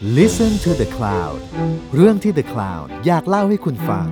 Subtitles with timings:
[0.00, 1.38] Listen to the Cloud
[1.94, 4.06] เรื่องที่ The Cloud อยากเล่าให้คุณฟัง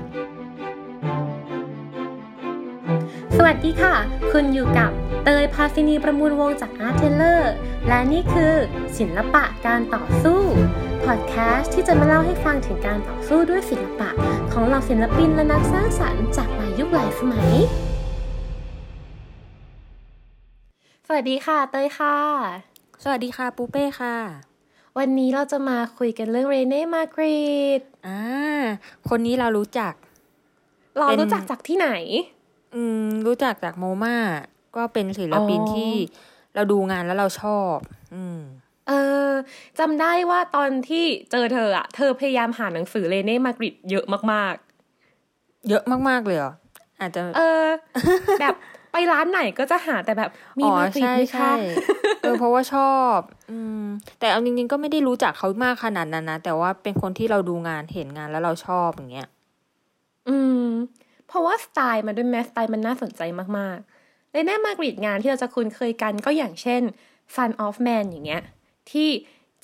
[3.37, 3.95] สวัสดีค่ะ
[4.33, 4.91] คุณอยู่กับ
[5.25, 7.43] เตยพาซินีประมูลวงจาก Art t a i l o r
[7.89, 8.55] และนี่คือ
[8.97, 10.41] ศิละปะการต่อสู้
[11.05, 14.11] พอดแคสต์ที่จะมาเล่าให้ฟังถึงการต่อสู้ด้วยศิลปะ
[14.53, 17.53] ของเหล่าศิลปินและนักสร้างสรรค์จากหลายยุคหลายสมัย
[21.07, 22.17] สวัสดีค่ะเตยค่ะ
[23.03, 24.56] สวัสดีค่ะปูเป้ค่ะ
[24.99, 27.39] วันนี้เราจะมาคุยกันเรื่องเรเน่มาร์กรี
[27.79, 28.21] ตอ่า
[29.09, 29.93] คนนี้เรารู้จัก
[30.99, 31.89] เราเป็นรู้จักจากที่ไหน
[32.75, 34.17] อืม รู้จักจาก MoMA
[34.77, 35.93] ก็เป็นศิลปินอ๋อที่
[36.55, 37.77] เราดูงานแล้วเราชอบ
[38.15, 38.41] อืม
[38.89, 38.93] เอ
[39.29, 39.31] อ
[39.79, 44.55] จำได้ว่าตอนที่เจอเธออะเธอพยายามหาหนังสือเรเน่มาร์กรีตเยอะมาก
[45.69, 46.53] เยอะมากๆเลยเหรอ
[47.01, 47.65] อาจจะๆเออ
[48.41, 48.55] แบบ
[48.97, 51.53] ไปร้านไหนก็จะหาแต่แบบมีอ๋อมาร์กรีตใช่ไหมใช่คะ
[52.21, 53.19] เออเพราะว่าชอบ
[53.51, 53.85] อืม
[54.19, 59.29] แต่เอาจริงๆก็ไม่ได้รู้จักเขามากขนาดนั้นนะแต่ว่าเป็นคนที่เราดูงานเห็นงานแล้วเราชอบอย่างเงี้ย
[60.29, 60.67] อืม
[61.29, 63.23] เพราะว่าสไตล์มันด้วยแมสไตล์มันน่าสนใจ
[63.59, 66.83] มากๆเรเน่มาร์กรีตงานที่เราจะคุ้นเคยกันก็อย่างเช่น
[67.35, 68.43] Son of Man อย่างเงี้ย
[68.91, 69.09] ที่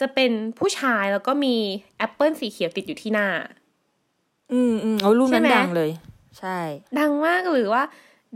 [0.00, 1.56] จะเป็นผู้ชายแล้วก็มี
[1.96, 3.28] แอปเปิลสีเขียวติดอยู่ที่หน้า
[4.52, 5.90] อืมอืมเอารูปนั้นใช่ไหมดังเลย
[6.38, 6.58] ใช่
[6.98, 7.82] ดังมากหรือว่า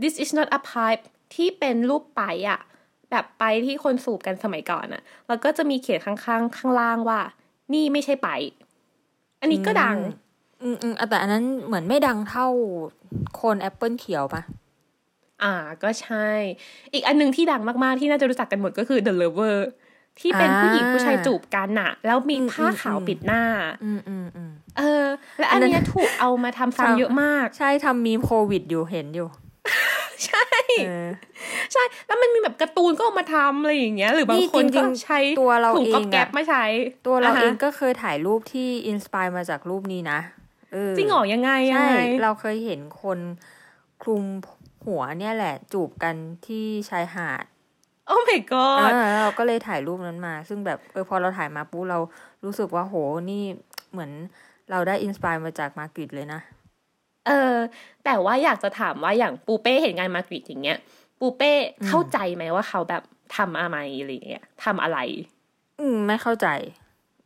[0.01, 1.03] this is not a pipe
[1.35, 2.59] ที่เป็นรูปไปป์อะ
[3.11, 7.19] แบบไปป์ที่คนสูบกันสมัยก่อนอะแล้วก็จะมีเขียนข้างๆข้างล่างว่า
[7.73, 8.29] นี่ไม่ใช่ไปป์
[9.41, 9.97] อันนี้ก็ดัง
[10.63, 12.47] อืมอืมอะแต่อันนั้นเหมือนไม่ดังเท่า
[13.33, 14.41] โคนแอปเปิลเขียวปะ
[15.43, 16.27] อ่าก็ใช่
[16.93, 19.57] อีกอันหนึงที่ดังมากๆที่น่าจะรู้จักกันหมดก็คือ the lover
[20.19, 23.43] ที่เป็นผู้หญิงผู้ชายจูบกันน่ะ แล้วมีผ้าขาวปิดหน้า
[23.83, 25.05] อืมอืมอืมเออ
[25.39, 29.27] และอันเนี้ยถูกเอามาทำซ้ำเยอะมาก ใช่ทำมีมโควิดอยู่เห็นอยู่
[30.25, 30.45] ใช่
[30.87, 31.09] เออ
[31.73, 36.65] ใช่ แล้วมันมีแบบการ์ตูนก็เอามาทำอะไรอย่างเงี้ย หรือบางนี่คนจริก็งๆใช้ตัวเราถุงก๊อบเองอะแก๊บมาใช้
[37.05, 40.19] ตัวเราาฮะเองก็เคยถ่ายรูปที่อินสปายมาจากรูปนี้นะ
[40.73, 43.19] เออจริงเหรอยังไงยังใช่ไงเราเคยเห็นคน
[44.03, 44.23] คลุม
[44.85, 47.43] หัวเนี่ยแหละ จูบกันที่ชายหาด
[48.07, 51.99] โอ้ my เอ god อแล้วเราก็เลยถ่ายรูปนั้นมา ซึ่งแบบเออพอเราถ่ายมาปุ๊บเรา
[52.43, 52.95] รู้สึกว่าโห
[53.31, 53.43] นี่
[53.91, 54.11] เหมือน
[54.71, 56.39] เราได้ inspire มาจากมาร์กริตเลยนะ
[57.27, 57.53] เออ
[58.05, 60.77] แต่ว่าอยากจะถามว่าอย่างปูเป้เห็นงานมาร์กรีตอย่างเงี้ย
[61.19, 61.51] ปูเป้
[61.87, 63.03] เข้าใจไหมว่าเขาแบบ
[63.37, 64.99] ทำอะไรอะไรอย่างเงี้ยทำอะไร
[65.79, 66.47] อืม ไม่เข้าใจ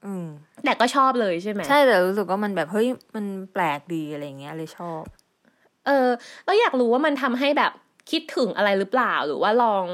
[0.05, 0.25] อืม
[0.65, 5.03] แต่ก็ชอบเลยใช่ไหมใช่แต่รู้สึกว่ามันแบบเฮ้ยมันแปลกดีอะไรเงี้ยเลยชอบ
[5.85, 6.07] เออ
[6.45, 7.71] แล้วอยากรู้ว่ามันทำให้แบบ
[8.11, 9.85] คิดถึงอะไรหรือเปล่าหรือว่าลอง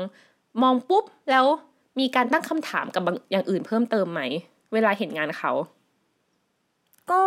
[0.61, 1.45] มองปุ๊บแล้ว
[1.99, 4.21] มีการตั้งคำถามกับบางอย่างอื่นเพิ่มเติมไหม
[4.73, 5.51] เวลาเห็นงานเขา
[7.11, 7.21] ก็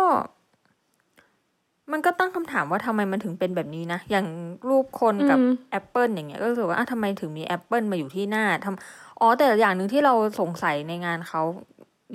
[1.91, 4.25] มันก็ตั้งคำถามว่าทำไมมันถึงเป็นแบบนี้นะ อย่าง
[4.69, 11.41] รูปคนกับอืมแอปเปิลอย่างเงี้ย ก็รู้สึกว่าอะทำไมถึงมีแอปเปิลมาอยู่ที่หน้าทำอ๋อแต่อย่างหนึ่งที่เราสงสัยในงานเขา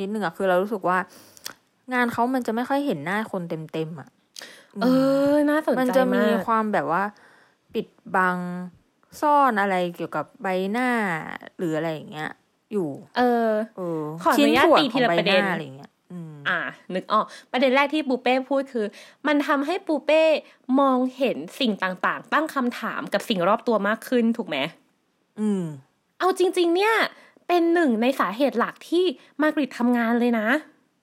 [0.00, 0.98] นิดนึงอะคือเรารู้สึกว่า
[1.94, 3.42] งานเขามันจะไม่ค่อยเห็นหน้าคน
[3.72, 4.08] เต็มๆอะ
[4.82, 4.86] เอ
[5.30, 7.02] อน่าสนมันใจจะมีมากความแบบว่า
[7.74, 7.86] ปิด
[8.16, 8.38] บัง
[9.20, 10.88] ซ่อนอะไรเกี่ยวกับใบหน้า
[11.58, 12.30] หรืออะไรอย่างเงี้ย
[12.72, 12.88] อยู่
[13.18, 15.90] เออ เออขออนุญาตส่วนตีขทีองละใบประหเด็นน้าอะไรอย่างเงี้ย
[16.48, 16.60] อืมอ่า
[16.94, 18.86] นึกออกประเด็นแรกที่ปูเป้พูดคือ
[19.26, 20.22] มันทำให้ปูเป้
[20.80, 24.56] มองเห็นสิ่งต่างๆ ตั้งคำถามกับสิ่งรอบตัวมากขึ้นถูกไหม
[25.40, 25.64] อืม
[26.18, 26.94] เอาจริง ๆ เนี่ย
[27.48, 29.04] เป็นหนึ่งในสาเหตุหลักที่
[29.42, 30.46] มาร์กริตทำงานเลยนะ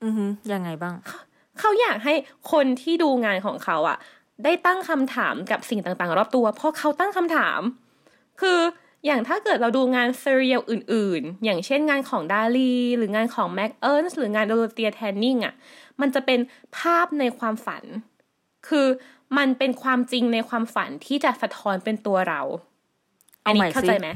[0.03, 0.95] อือฮึยังไงบ้าง
[1.59, 2.13] เขาอยากให้
[2.51, 3.97] คนที่ดูงานของเขาอะ
[4.43, 7.61] ได้ตั้งคำถามกับสิ่งต่างๆ รอบตัว เพราะเขาตั้งคำถาม
[8.41, 8.59] คือ
[9.05, 15.53] อย่างถ้าเกิดเราดูงานเซเรียลอื่นๆ อย่างเช่นงานของดาลีหรืองานของแม็กเอิร์นหรืองานโดโรเตียแทนนิงอะ
[16.01, 16.39] มันจะเป็น
[16.77, 17.83] ภาพในความฝัน
[18.67, 18.87] คือ
[19.37, 22.41] มันเป็นความจริงในความฝันที่จะสะท้อนเป็นตัวเรา
[23.45, 24.09] อัเอานใหนี้ม่เข้าสิใจไหม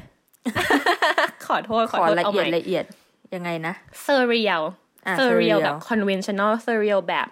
[1.47, 2.85] ขอโทษขขออโทษละเอาเอียดใหม่ละเอียด
[3.33, 4.61] ยังไงนะเซเรียล
[5.05, 7.27] อะเซเรียล surreal แบบ conventional เซเรียลแบบ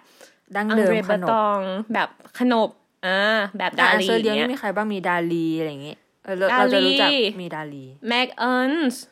[0.56, 1.60] ดั้งอังเดิมเดรขบานมตอง
[1.94, 2.08] แบบ
[2.38, 2.68] ขนบ
[3.06, 3.18] อ่า
[3.58, 5.94] แบบดาอะลีเซอร์เรียลเนี้ยนี่มีใครบ้างมีดาลีอะไรอย่างงี้
[6.26, 7.10] เออเราดาลีเราจะรู้จัก
[7.40, 9.02] มีดาลีแม็กเอิร์นส์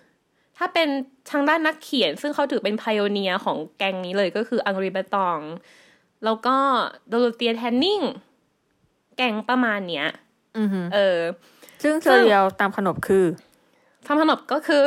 [0.59, 0.89] ถ้าเป็น
[1.31, 5.41] ทางด้านนักเขียน ซึ่งเขาถือเป็นพ i โอเนียของแกงนี้เลยก็คืออังรีบาตอง
[6.25, 6.57] แล้วก็
[7.09, 8.01] โดโรเตียแทนนิง
[9.17, 10.07] แกงประมาณเนี้ย
[10.59, 11.21] อือฮึเออ
[11.83, 13.27] ซึ่งเซอร์เรียลตามขนบคือ
[14.07, 14.85] ทำขนบก็คือ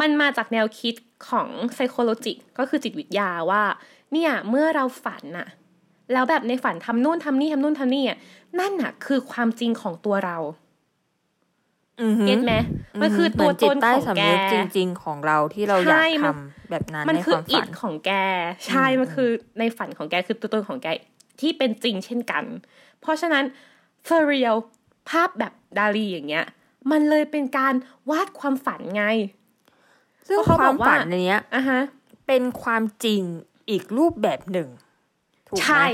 [0.00, 0.94] มันมาจากแนวคิด
[1.28, 3.62] ของ psychology ก็คือจิตวิทยาว่า
[4.12, 5.48] เนี่ย เมื่อเราฝันน่ะ
[6.12, 8.18] แล้วแบบในฝันทำนู่นทำนี่ทำนู่นทำนี่อะ
[8.60, 10.67] นั่นน่ะ คือความจริงของตัวเราอือฮึ
[12.26, 12.54] เก็ตไหม
[13.00, 18.10] มันคือตัวเหตจิตนใต้ของแกสำนึกจริง ๆ ของเราที่เราอยากใช่มัทำนแบบนั้นมันในคืคอวามอิฝัดนของแก
[18.68, 20.86] ใช่อืมมันคือในฝันของแกคือตัวตนของแก
[21.40, 22.44] ที่เป็นจริงเช่นกัน
[23.00, 23.44] เพราะฉะนั้น
[24.06, 24.56] for real
[25.10, 26.46] ภาพแบบดาลีอย่างเงี้ย
[26.90, 27.74] มันเลยเป็นการ
[28.10, 29.04] วาดความฝันไง
[30.26, 31.80] ซึ่งเพราะคเขาวาบมอกว่าฝันในเนี้ยอะฮะ
[32.26, 33.22] เป็นความจริง
[33.70, 34.68] อีกรูปแบบหนึ่ง
[35.48, 35.84] ถูกไหมใช่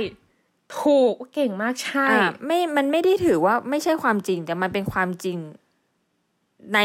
[0.80, 5.38] ถูกเก่งมากใช่อ่าไม่ มันไม่ได้ถือว่าไม่ใช่ความจริง แต่มันเป็นความจริง
[6.74, 6.80] ใน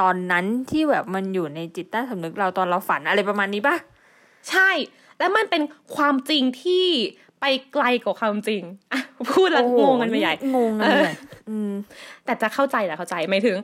[0.00, 3.76] ตอนนั้นที่แบบมันอยู่ในจิตใต้สำนึกเราตอนเราฝันอะไรประมาณนี้ป่ะ
[4.50, 4.70] ใช่
[5.18, 5.62] แล้วมันเป็น
[5.96, 6.86] ความจริงที่
[7.40, 8.62] ไปไกลกว่าความจริง
[8.92, 9.00] อะ
[9.32, 11.14] พูดแล้วโอ้โหงงกันไปใหญ่งงกันไปใหญ่
[11.48, 11.72] อืม
[12.24, 13.56] แต่จะเข้าใจแหละเข้าใจหมายถึง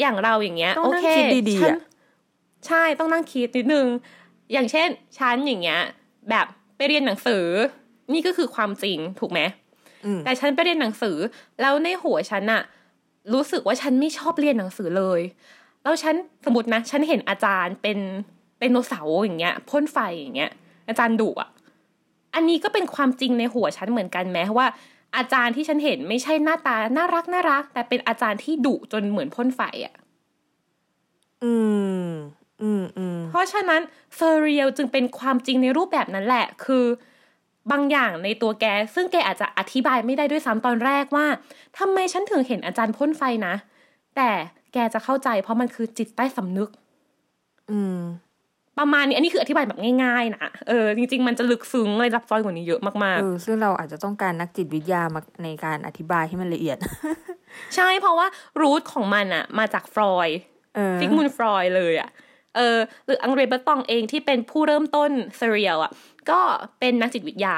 [0.00, 1.82] อย่างเราอย่างเงี้ยต้องโอนั่งเคคิดดีๆฉันอะ
[2.66, 3.86] ใช่ต้องนั่งคิดนิดนึง
[4.52, 5.80] อย่างเช่นฉันอย่างเงี้ย
[6.30, 6.46] แบบ
[6.76, 7.44] ไปเรียนหนังสือ
[8.12, 9.40] นี่ก็คือความจริงถูกไหม
[10.04, 11.16] อืมแต่ฉันไปเรียนหนังสือ
[11.60, 12.62] แล้วในหัวฉันอะ
[13.34, 15.20] รู้สึกว่าฉันไม่ชอบเรียนหนังสือเลย
[15.82, 16.14] แล้วฉัน
[16.44, 17.98] สมมตินะ ฉันเห็นอาจารย์เป็น
[18.58, 20.50] เป็นโนเสาร์อย่างเงี้ยพ่นไฟอย่างเงี้ย
[20.88, 21.50] อาจารย์ดุอะ
[22.34, 24.66] อันนี้ก็เป็นความจริงในหัวฉันเหมือนกันแม้ว่า
[25.16, 29.94] อาจารย์ที่ฉันเห็นไม่ใช่หน้าตาน่ารักน่ารัก แต่เป็นอาจารย์ที่ดุจนเหมือนพ่นไฟอะ
[31.44, 31.52] อื
[32.06, 32.10] ม
[32.62, 33.80] อืมอืมเพราะฉะนั้น
[34.16, 36.84] เซเรียลจึงเป็นความจริงในรูปแบบนั้นแหละ คือ
[37.70, 38.64] บางอย่างในตัวแก
[38.94, 41.26] ซึ่งแกอาจจะอธิบายไม่ได้ด้วยซ้ำตอนแรกว่า
[41.78, 43.54] ทำไมฉันถึงเห็นอาจารย์พ่นไฟนะ
[44.16, 44.30] แต่
[44.72, 46.68] แกจะเข้าใจ เพราะมันคือจิตใต้สำนึก
[47.70, 48.00] อืม
[48.78, 58.26] ประมาณนี้อันนี้คืออธิบายแบบง่ายๆนะเออจริง ๆ มันจะลึกซึ้งเลยซับซ้อนกว่านี้เยอะมากเออซึ่งเราอาจจะต้องการนักจิตวิทยามาในการอธิบายให้มันละเอียดๆใช่เพราะว่า
[58.60, 60.38] รูทของมันอะมาจากฟรอยด์
[60.76, 62.10] เออฟิกมุนฟรอยด์เลยอะ
[62.56, 65.92] เออหรืออังเดรเบรอตงเองที่เป็นผู้เริ่มต้น surreal อะ
[66.30, 66.40] ก็
[66.78, 67.56] เป็นนักจิตวิทยา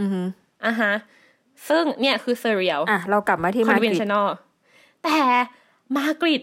[0.00, 0.20] อือฮึ
[0.66, 0.92] อะฮะ
[1.68, 4.28] ซึ่งเนี่ยคือ surreal อะ เรากลับมาที่คอนมาเวนกริดชั่นอล
[5.04, 5.20] แต่
[5.96, 6.42] มาร์กริด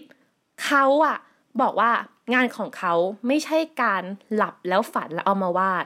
[0.63, 1.17] เขาอะ
[1.61, 1.91] บอกว่า
[2.33, 2.93] งานของเขา
[3.27, 4.03] ไม่ใช่การ
[4.35, 5.85] หลับแล้วฝันแล้วเอามาวาด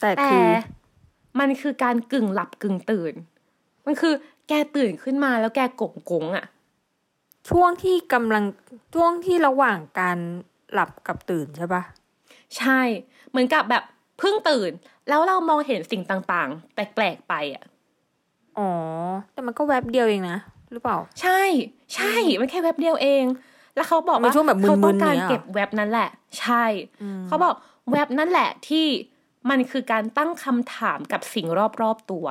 [0.00, 0.46] แต่แต่คือ
[1.40, 3.14] มันคือการกึ่งหลับกึ่งตื่น
[3.86, 4.14] มันคือ
[4.48, 6.46] แกตื่นขึ้นมาแล้วแกกงกงๆอะ
[7.50, 8.44] ช่วงที่กำลัง
[8.94, 10.18] ช่วงที่ระหว่างการ
[10.72, 11.82] หลับกับตื่นใช่ปะ
[12.56, 12.80] ใช่
[13.30, 13.84] เหมือนกับแบบ
[14.18, 14.72] เพิ่งตื่น
[15.08, 17.64] แล้วเรามองเห็นสิ่งต่างๆ แปลกๆไปอะ
[18.58, 18.70] อ๋อ
[19.32, 20.38] แต่มันก็แวบเดียวเองนะ
[20.72, 21.40] หรือเปล่า ใช่
[21.94, 23.24] ใช่มันแค่แวบเดียวเอง
[23.76, 26.08] แล้วเขาบอกมันว่าช่วงแบบมึนๆเขาต้องการเนี่ยเก็บแวบนั้นแหละ
[26.40, 26.64] ใช่
[27.26, 27.54] เขาบอก
[27.90, 28.86] แวบนั่นแหละที่
[29.50, 31.46] มันคือการตั้งคำถามกับสิ่ง
[31.82, 32.26] รอบๆตัว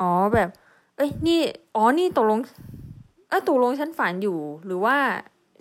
[0.00, 0.48] อ๋อแบบ
[0.96, 1.40] เอ้ยนี่
[1.76, 2.38] อ๋อนี่ตกลง
[3.28, 4.96] เอ้ยตกลงฉันฝันอยู่ หรือว่า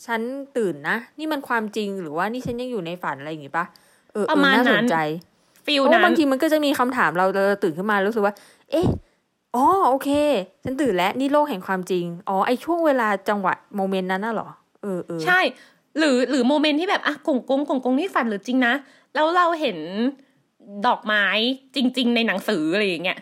[0.06, 0.22] ฉัน
[0.58, 4.98] ตื่นนะ นี่มันความจริงหรือว่านี่ฉันยังอยู่ในฝันอะไรอย่างงี้ปะเออเอประอมาณน่าสนั้นนใจ
[5.66, 8.34] ฟิลเพราะนั้ว่านบางทีมันก็จะมีคำถามเราเราตื่นขึ้นมารู้สึกว่า
[8.72, 8.88] เอ๊ะ
[9.56, 10.10] อ๋อโอเค
[10.64, 14.50] ฉันตื่นแล้วนี่โลกแห่งความจริง อ๋อไอช่วงเวลาจังหวะโมเมนต์นั้นน่ะเหรอ
[14.82, 15.40] เออเออใช่
[15.98, 18.74] หรือหรือโมเมนต์ที่แบบอะกงกงกงกงนี่ฝันหรือจริงนะ
[19.16, 19.78] แล้วเราเห็น
[20.88, 21.26] ดอกไม้
[21.76, 23.20] จริง ๆ ในหนังสืออะไรอย่างเงี้ย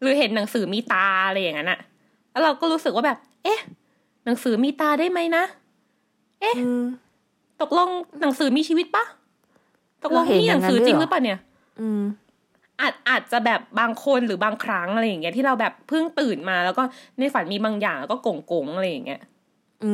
[0.00, 1.80] หรือเห็นหนังสือมีตาอะไรอย่างนั้นอะ
[2.30, 3.60] แล้วเราก็รู้สึกว่าแบบ เอ๊ะ
[4.24, 5.44] หนังสือมีตาได้ไหมนะ
[6.42, 6.84] อืม
[7.60, 7.88] ตกลง
[8.20, 9.04] หนังสือมีชีวิตปะ
[10.06, 11.38] ตกลงเราเห็นนี่หนังสือจริงอย่างนั้นด้วยเหรอหรือเปล่าเนี่ย
[11.80, 12.02] อืม
[12.80, 16.82] อาจอาจจะแบบบางคนหรือบางครั้งอะไรอย่างเงี้ยที่เราแบบเพิ่งตื่นมาแล้วก็
[17.18, 19.22] ในฝันมีบางอย่างแล้วก็กงกงๆอะไรอย่างเงี้ย
[19.84, 19.92] อื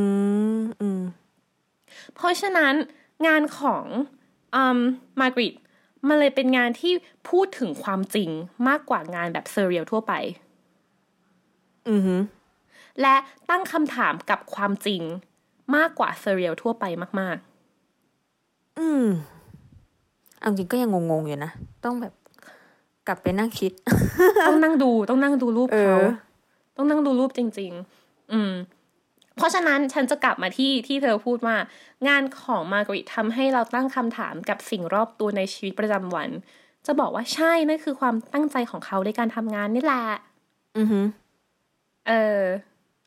[0.58, 1.02] มอืม
[2.14, 2.74] เพราะฉะนั้น
[3.26, 3.84] งานของ
[4.54, 4.78] อืม
[5.20, 5.54] มาร์กริต
[6.08, 6.92] มันเลยเป็นงานที่
[7.28, 8.30] พูดถึงความจริง
[8.68, 10.12] มากกว่างานแบบ surreal ทั่วไป
[11.88, 12.20] อือหือ
[13.00, 13.16] และ
[13.50, 15.02] ตั้งคำถามกับความจริง
[15.76, 16.84] มากกว่า surreal ทั่วไป
[17.20, 17.38] มาก
[18.78, 19.06] อืม
[20.42, 21.50] เอาจริงก็ยังงงๆอยู่นะ
[21.84, 22.14] ต้องแบบ
[23.08, 26.06] กลับไปนั่งคิดๆต้องนั่งดูต้องนั่งดูรูปเขาเออ
[26.76, 28.52] ต้องนั่งดูรูปจริง ๆ อืม
[29.36, 31.56] เพราะฉะนั้นฉันจะกลับมาที่ที่เธอพูดว่า
[32.08, 36.28] งานของมาร์กริตทำให้เราตั้งคำถามกับสิ่งรอบตัวในชีวิตประจำวัน
[36.86, 40.04] จะบอกว่าใช่นั่นคือความตั้งใจของเขาในการทำงานนี่แหละ
[40.78, 41.04] อือหือ
[42.08, 42.42] เออ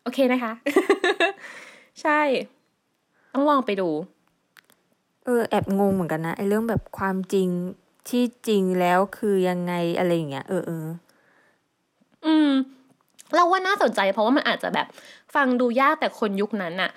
[0.04, 0.54] โอเคนะคะ
[2.02, 2.22] ใช่
[3.34, 3.90] ต้องลองไปดู
[5.26, 7.48] เออแอบงงเหมือนกันนะไอ้เรื่องแบบความจริง
[8.10, 10.88] ที่จริงแล้วคือยังไงอะไรอย่างเงี้ยเออเออ
[12.26, 12.52] อืม
[13.36, 14.88] เราว่าน่าสนใจเพราะว่ามันอาจจะแบบ
[15.36, 16.92] ฟังดูยากแต่คนยุคนั้นน่ะ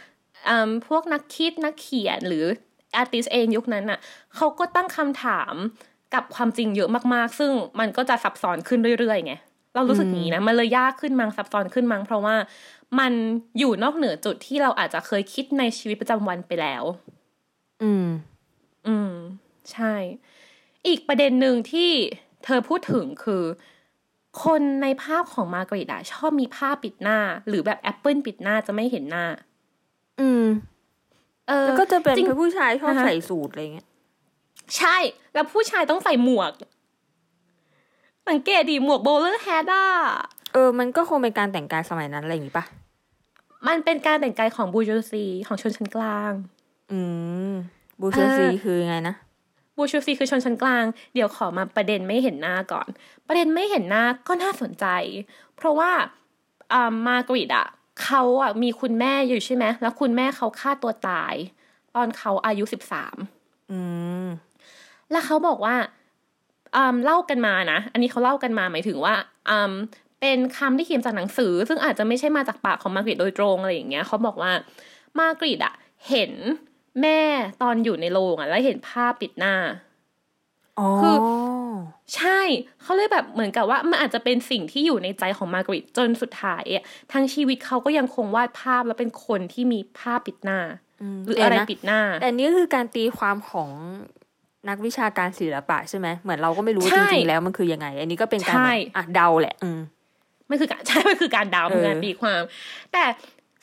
[0.49, 2.45] อืมพวกนักคิดนักเขียนหรือ
[2.97, 3.99] อาร์ติสเองยุคนั้นน่ะ
[4.37, 5.55] เขาก็ตั้งคำถาม
[6.15, 9.35] กับความจริงเยอะมากๆ ซึ่งมันก็จะซับซ้อนขึ้นเรื่อยๆไง
[9.75, 12.37] เรารู้สึกอย่างนี้นะมันเลยยากขึ้นมั้งซับซ้อนขึ้นมั้งเพราะว่า
[12.99, 13.13] มัน
[13.59, 16.85] อยู่นอกเหนือจุดที่เราอาจจะเคยคิดในชีวิตประจำวันไปแล้ว
[17.83, 18.07] อืม
[18.89, 19.13] อืม
[19.73, 19.95] ใช่
[20.87, 21.91] อีกประเด็นหนึ่งที่
[22.45, 23.45] เธอพูดถึงคือ
[24.45, 27.19] คนในภาพของมาร์กรีตอะชอบมีผ้าปิดหน้า
[27.49, 29.25] หรือแบบแอปเปิลปิดหน้าจะไม่เห็นหน้า
[30.21, 30.45] อืม
[31.49, 33.87] เออแล้วก็จะเป็นจริงผู้ชายชอบอ่าฮะใส่สูทอะไรเงี้ย
[34.77, 34.97] ใช่
[35.35, 36.53] แล้วผู้ชายต้องใส่หมวก
[38.29, 39.87] สังเกตดิหมวก bowler hatอะ
[40.53, 42.65] เออ มันก็คงเป็นการแต่งกายสมัยนั้นอะไรอย่างงี้ปะ
[43.69, 46.33] มันเป็นการแต่งกายของ bourgeoisie ของชนชั้นกลาง
[46.93, 47.01] อื
[47.51, 47.53] ม
[48.01, 49.15] bourgeoisie เออคือยังไงนะ
[49.77, 52.89] bourgeoisie คือชนชั้นกลาง เดี๋ยวขอมาประเด็นไม่เห็นหน้าก่อน
[53.27, 54.87] ประเด็นไม่เห็นหน้าก็น่าสนใจ
[55.57, 55.91] เพราะว่า
[56.73, 57.67] อ่ามาร์กริดอะ
[58.03, 61.35] เขาอะมีคุณแม่อยู่ใช่ไหมแล้วคุณแม่เขาฆ่าตัวตาย
[61.95, 63.17] ตอนเขาอายุสิบสาม
[63.71, 63.79] อื
[64.25, 64.27] ม
[65.11, 65.77] แล้วเขาบอกว่า
[66.77, 69.15] อืมเล่ากันมานะ อันนี้เขาเล่ากันมาหมายถึงว่า
[69.51, 69.73] อืม
[70.21, 74.53] เป็นคำที่เขียนจากหนังสือ ซึ่งอาจจะไม่ใช่มาจากปากของมาร์กริดโดยตรงอะไรอย่างเงี้ยเขาบอกว่า
[75.19, 75.75] มาร์กริดอะ
[76.11, 76.33] เห็น
[77.03, 77.21] แม่
[77.63, 79.55] ตอนอยู่ในโรงอะแล้วเห็นภาพปิดหน้า
[80.79, 81.17] อ๋อคือ
[82.17, 82.41] ใช่
[82.83, 90.59] เขาเลยแบบเหมือนกับว่ามันอาจจะเป็นสิ่งที่อยู่ในใจของมาร์กริดจนสุดท้ายอะทั้งชีวิตเขาก็ยังคงวาดภาพแล้วเป็นคนที่มีภาพปิดหน้า
[91.17, 93.71] มหรืออะไรเดี๋ยวนะปิดหน้า แต่อันนี้คือการตีความของ
[94.69, 99.81] นักวิชาการศิลปะใช่ไหมเหมือนเราก็ไม่รู้ใช่จริงๆแล้วมันคือยังไง อันนี้ก็เป็นการใช่แบบอะเดาแหละ อืม
[100.51, 102.43] มันคือการใช่มันคือการเดาเออคือการตีความ
[102.93, 103.05] แต่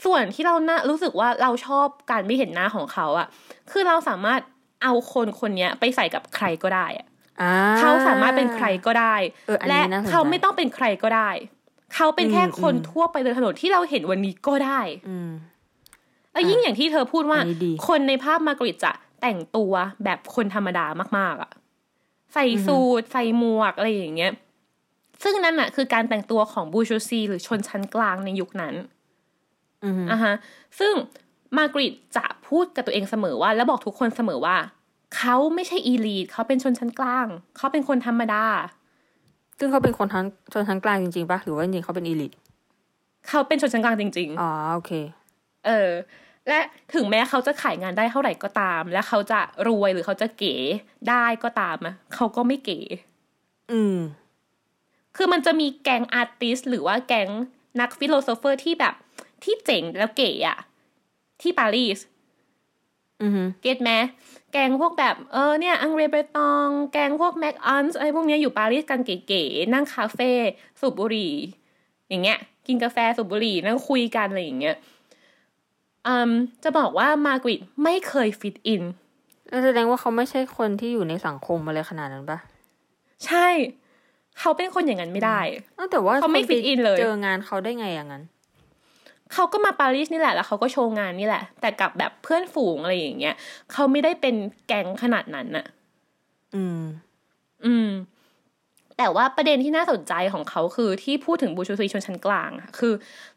[0.06, 3.28] ส่วนที่เราน่ารู้สึกว่าเราชอบการไม่เห็นหน้าของเขาอะ
[3.72, 4.42] คือเราสามารถ
[4.84, 7.08] เอาคนคนเนี้ยไปใส่กับใครก็ได้อะ
[7.42, 9.16] อ่าเขาสามารถเป็นใครก็ได้
[9.48, 11.30] เอออันและนี้น่าสนใจเขาไม่ต้องเป็นใครก็ได้
[11.96, 15.30] เขาเป็นแค่อืมคนอืมทั่วไปเดินถนนที่เราเห็นวันนี้ก็ได้อืม
[16.32, 20.86] แล้วยิ่งอย่างที่เธอพูดว่าอันนี้ดีคนในภาพมาร์กริดจะแต่งตัวแบบคนธรรมดา
[21.18, 21.52] มาก ๆอะ
[22.34, 24.32] ใส่สูทใส่หมวกอะไรอย่างเงี้ย
[25.24, 28.76] ซึ่งนั่นอะคือการแต่งตัวของบูชูซีหรือชนชั้นกลางในยุคนั้น
[29.84, 30.34] อืมอะฮะ
[30.80, 30.94] ซึ่ง
[31.58, 34.58] มาร์กริดจะพูดกับตัวเองเสมอว่า แล้วบอกทุกคนเสมอว่า
[35.18, 37.28] เขาไม่ใช่อีลีทเขาเป็นชนชั้นกลาง
[37.58, 38.46] เขาเป็นคนธรรมดา
[39.60, 42.34] ซึ่งเขาเป็นคนทั้งชนชั้นกลางจริงๆปะหรือว่าจริงๆเขาเป็นอีลิท
[43.30, 44.92] เขาเป็นชนชั้นกลางจริง ๆอ๋อโอเค
[45.66, 45.92] เออ
[46.48, 46.60] และ
[46.94, 50.56] ถึงแม้เขาจะขายงานได้เท่าไหร่ก็ตาม และเขาจะรวยหรือเขาจะเก๋
[51.10, 52.80] ได้ก็ตามอะเขาก็ไม่เก๋
[53.72, 53.98] อืม
[55.16, 57.30] คือมันจะมีแก๊ง artist หรือว่าแก๊ง
[57.82, 58.96] นัก philosopher ที่แบบ
[59.44, 60.58] ที่เจ๋งแล้วเก๋อะ
[61.42, 62.00] ที่ปารีส
[63.22, 63.92] อืม get ไหม
[64.52, 70.32] แก๊งพวกแบบ เออเนี่ย อองเดรเบรอตง แก๊งพวก Max Ernst อะไรพวกเนี้ยอยู่ปารีสกันเก๋ๆนั่งคาเฟ่
[70.80, 71.34] สูบบุหรี่
[72.10, 74.78] อย่างเงี้ย กินกาแฟสูบบุหรี่นั่งคุยกันอะไรอย่างเงี้ย
[76.08, 76.32] อืม
[76.64, 78.84] จะบอกว่ามากริตต์ไม่เคย fit in
[79.50, 82.40] แล้วแสดงว่าเขาไม่ใช่คนที่อยู่ในสังคมอะไรขนาดนั้นปะ
[83.26, 83.48] ใช่
[84.40, 85.40] เขาเป็นคนอย่างนั้นไม่ได้
[85.78, 88.24] อ้าวแต่ว่าเขาไม่คป fit in เลย เจองานเขาได้ไงอย่างนั้น
[89.34, 93.36] เขาก็มาปารีสนี่แหละแล้วเขาก็โชว์งานนี่แหละ แต่กับแบบเพื่อนฝูงอะไรอย่างเงี้ย
[93.72, 94.36] เขาไม่ได้เป็น
[94.68, 95.66] แก๊งขนาดนั้นน่ะ
[96.56, 96.82] อืม
[97.66, 97.90] อืม
[98.98, 102.94] แต่ว่าประเด็นที่น่าสนใจของเขาคือที่พูดถึง bourgeoisie ชนชั้นกลางอะคือ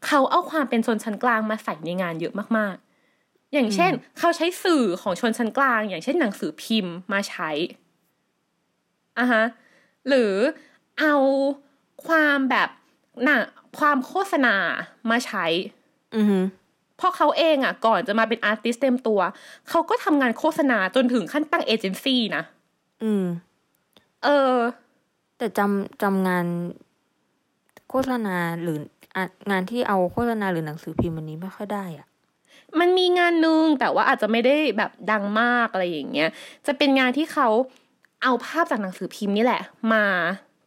[0.06, 7.50] เขาเอาความเป็นชนชั้นกลางมาใส่ในงานเยอะมากๆ อย่างเช่น เขาใช้สื่อของชนชั้นกลาง อย่างเช่นหนังสือพิมพ์มาใช้
[9.18, 9.44] อะฮะ
[10.08, 10.34] หรือ
[11.00, 11.14] เอา
[12.06, 12.68] ความแบบ
[13.24, 13.42] หนัง
[13.78, 14.56] ความโฆษณา
[15.10, 15.46] มาใช้
[16.14, 16.36] อืม
[16.96, 19.20] เพราะเขาเองอะก่อนจะมาเป็นอาร์ติสเต็มตัว
[19.68, 22.42] เขาก็ทำงานโฆษณาจนถึงขั้นตั้งเอเจนซี่นะ
[23.02, 23.24] อืม
[24.24, 24.54] เออ
[25.38, 26.46] แต่จำจำงาน
[27.88, 28.78] โฆษณาหรือ
[29.14, 32.06] อะงานที่เอาโฆษณาหรือหนังสือพิมพ์อันนี้ไม่ค่อยได้อะ
[32.80, 36.28] มันมีงานหนึ่งแต่ว่าอาจจะไม่ได้แบบดังมากอะไรอย่างเงี้ย
[36.66, 37.48] จะเป็นงานที่เขา
[38.22, 39.62] เอาภาพจากหนังสือพิมพ์นี่แหละ
[39.92, 40.04] มา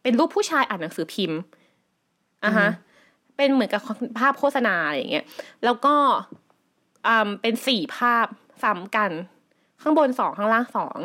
[0.02, 1.38] เป็นรูปผู้ชายอ่านหนังสือพิมพ์
[2.44, 2.68] อะฮะ
[3.36, 3.82] เป็นเหมือนกับ
[4.18, 5.26] ภาพโฆษณาอะไรอย่างเงี้ย
[5.64, 5.94] แล้วก็
[7.06, 8.26] อ่าเป็นสี่ภาพ
[8.62, 9.10] ซ้ำกัน
[9.82, 10.98] ข้างบนสองข้างล่างสอง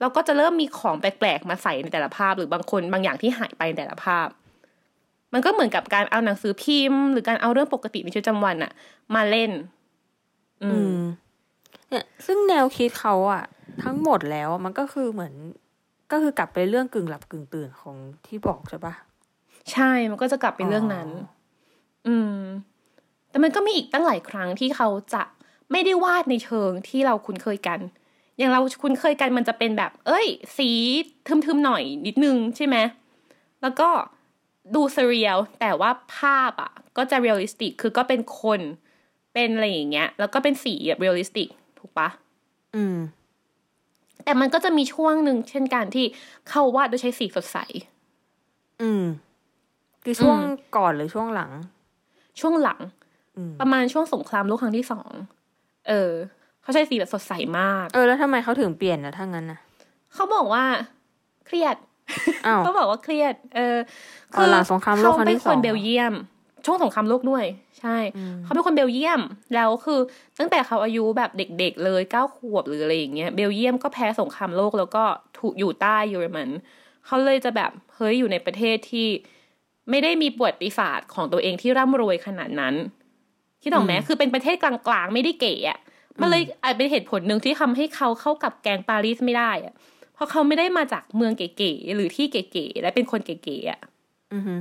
[0.00, 4.28] แล้วก็จะเริ่มมีของแปลกๆมาใส่ในแต่ละภาพ หรือบางคนบางอย่างที่หายไปในแต่ละภาพ
[5.32, 8.72] มันก็เหมือนกับการเอาหนังสือพิมพ์ หรือการเอาเรื่องปกติในชีวิตประจำวันอะ
[9.14, 9.50] มาเล่น
[10.62, 10.98] อือืมม
[11.88, 13.44] เนี่ยซึ่งแนวคิดเขาอะ
[13.82, 15.34] ทั้งหมดแล้วมันก็คือเหมือน
[16.12, 18.94] ก็คือกลับไปเรื่องกึ่งหลับกึ่งตื่นของที่บอกใช่ปะ
[19.72, 21.08] ใช่มันก็จะกลับไปเรื่องนั้น
[22.06, 22.40] อ๋ออืม
[23.30, 25.22] แต่มันก็มีอีกตั้งหลายครั้งที่เขาจะ
[25.72, 27.80] ไม่ได้วาดในเชิงที่เราคุ้นเคยกัน
[28.38, 30.26] อย่างเราคุ้นเคยกันมันจะเป็นแบบ เอ้ย
[30.58, 30.68] สี
[31.26, 32.76] ทึมๆหน่อยนิดนึงใช่ไหม
[33.62, 33.88] แล้วก็
[34.74, 38.60] ดู surreal แต่ว่าภาพอะ ก็จะ realistic คือก็เป็นคน
[39.34, 42.08] เป็นอะไรอย่างเงี้ย แล้วก็เป็นสีแบบ realistic ถูกปะ
[42.74, 42.96] อืม
[44.24, 46.06] แต่มันก็จะมีช่วงหนึ่งเช่นกันที่
[46.48, 47.58] เขาวาดโดยใช้สีสดใส
[48.82, 49.04] อืม
[50.04, 51.50] คือช่วงอืมก่อนหรือช่วงหลัง
[52.40, 52.80] ช่วงหลัง
[53.36, 55.12] อืมประมาณช่วงสงครามโลกครั้งที่สอง
[55.88, 56.12] เออ
[56.62, 59.58] เขาใช้สีแบบสดใสมาก เออแล้วทำไมเขาถึงเปลี่ยนนะถ้างั้นนะ
[60.14, 60.64] เขาบอกว่า
[61.46, 61.76] เครียด
[62.46, 63.76] อ้าวเขาบอกว่าเครียด เออ
[64.36, 66.14] อ๋อหลังสงครามโลกครั้งที่เขาเป็นคนสองเบลเยียม
[66.66, 67.44] ช่วงสงครามโลกด้วย
[67.80, 69.20] ใช่อืมเขาเป็นคนเบลเยียม
[69.54, 70.00] แล้วคือ
[70.38, 75.04] ตั้งแต่เขาอายุแบบเด็กๆเลยเก้าขวบหรืออะไรอย่างเงี้ยเบลเยียมก็แพ้สงครามโลกแล้วก็
[75.38, 76.48] ถูกอยู่ใต้เยอรมัน
[77.06, 79.08] เขาเลยจะแบบเฮ้ยอยู่ในประเทศที่
[79.90, 82.74] ไม่ได้มีประวัติศาสตร์ของตัวเองที่ร่ำรวยขนาดนั้น
[83.62, 85.78] คิดออกไหมอืมคือเป็นประเทศกลางๆ ไม่ได้เก๋อะ
[86.20, 89.74] มันเลยอาจเป็นเหตุผลหนึ่งที่ทำให้เขาเข้ากับแกงปารีสไม่ได้อะ
[90.14, 93.80] เพราะเขาไม่ได้มาจากเมืองเก๋ๆหรือที่เก๋ๆและเป็นคนเก๋ๆอะ
[94.34, 94.54] อือฮึ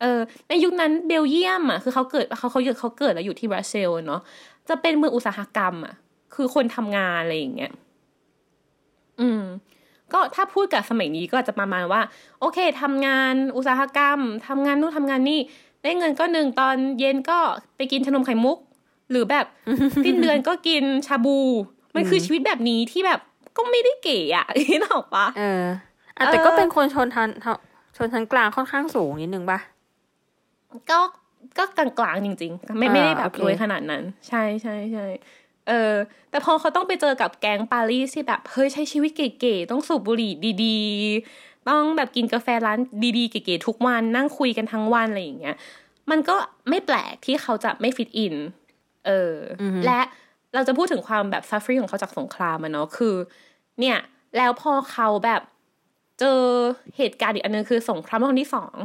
[0.00, 4.20] เออ ในยุคนั้นเบลเยียมอะคือเขาเกิดเขาเขาเขาเกิดแล้วอยู่ที่บราซิลเนาะ
[4.68, 5.94] จะเป็นเมืองอุตสาหกรรมอะ
[6.34, 7.72] คือคนทำงานอะไรอย่างเงี้ย
[9.20, 9.42] อืม
[10.12, 12.00] ก็ถ้าพูดกับสมัยนี้ก็อาจจะประมาณว่า
[12.40, 15.40] โอเคทำงานอุตสาหกรรมทำงานนู่นทำงานนี่
[15.82, 17.38] ได้เงินก็หนึ่งตอนเย็นก็
[17.76, 18.58] ไปกินชานมไข่มุก
[19.10, 19.46] หรือแบบ
[20.04, 21.38] สิ้นเดือนก็กินชาบู
[21.94, 23.20] มันคือชีวิตแบบนี้ที่แบบ
[23.56, 25.64] ก็ไม่ได้เก๋อะนี่หรอกปะเออ
[26.16, 27.28] อะแต่เออก็เป็นคนชนทัน
[27.96, 29.58] ชนชั้นกลางค่อนข้างสูงนิดนึงปะ
[30.90, 30.98] ก็
[31.58, 35.06] ก็กลางๆจริง ๆ ไม่อ่าไม่ได้แบบโอเครวยขนาดนั้น ใช่ใช่ใช่
[35.70, 35.94] เออ
[36.30, 40.32] แต่พอเขาต้องไปเจอกับแก๊งปารีสที่แบบเฮ้ยใช้ชีวิตเก๋ๆต้องสูบบุหรี่
[40.64, 42.78] ดีๆ ต้องแบบกินกาแฟร้าน
[43.18, 45.56] ดีๆเก๋ๆทุกวันนั่งคุยกันทั้งวันอะไรอย่างเงี้ย
[46.10, 46.36] มันก็
[46.68, 48.34] ไม่แปลกที่เขาจะไม่ฟิตอิน
[49.06, 50.00] เออออฮึและ
[50.54, 53.14] เราจะพูดถึงความแบบซัฟฟรีของเขาจากสงครามอะเนาะคือ
[53.80, 53.98] เนี่ย
[54.36, 55.42] แล้วพอเขาแบบ
[56.20, 56.40] เจอ
[56.96, 58.76] เหตุการณ์อีกอันนึงคือสงครามโลกครั้งที่สอง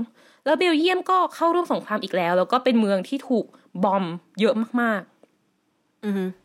[0.45, 3.45] แล้วเบลเยียมก็เข้าร่วมสงครามอีกแล้ว แล้วก็เป็นเมืองที่ถูก
[3.83, 4.05] บอม
[4.39, 5.01] เยอะมาก
[6.05, 6.44] อือฮึๆ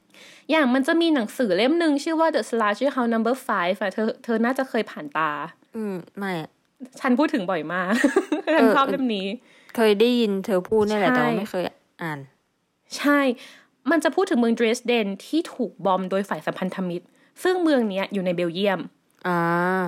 [0.51, 5.31] อย่างมันจะมีหนังสือเล่มหนึ่งชื่อว่า The Slasher House Number Five อะเธอเธอน่าจะเคยผ่านตา
[5.77, 6.51] อืมไม่อะ
[7.01, 7.93] ฉันพูดถึงบ่อยมาก
[8.55, 9.27] ฉันชอบเล่มนี้
[9.77, 11.65] เคยได้ยินเธอพูดนี่แหละใช่แต่ว่าไม่เคย
[12.03, 12.19] อ่าน
[12.99, 13.19] ใช่
[13.91, 17.07] มันจะพูดถึงเมืองดรสเดนที่ถูกบอมโดยฝ่ายสัมพันธมิตร
[17.43, 18.81] ซึ่งเมืองเนี้ยอยู่ในเบลเยียม
[19.27, 19.83] อ่า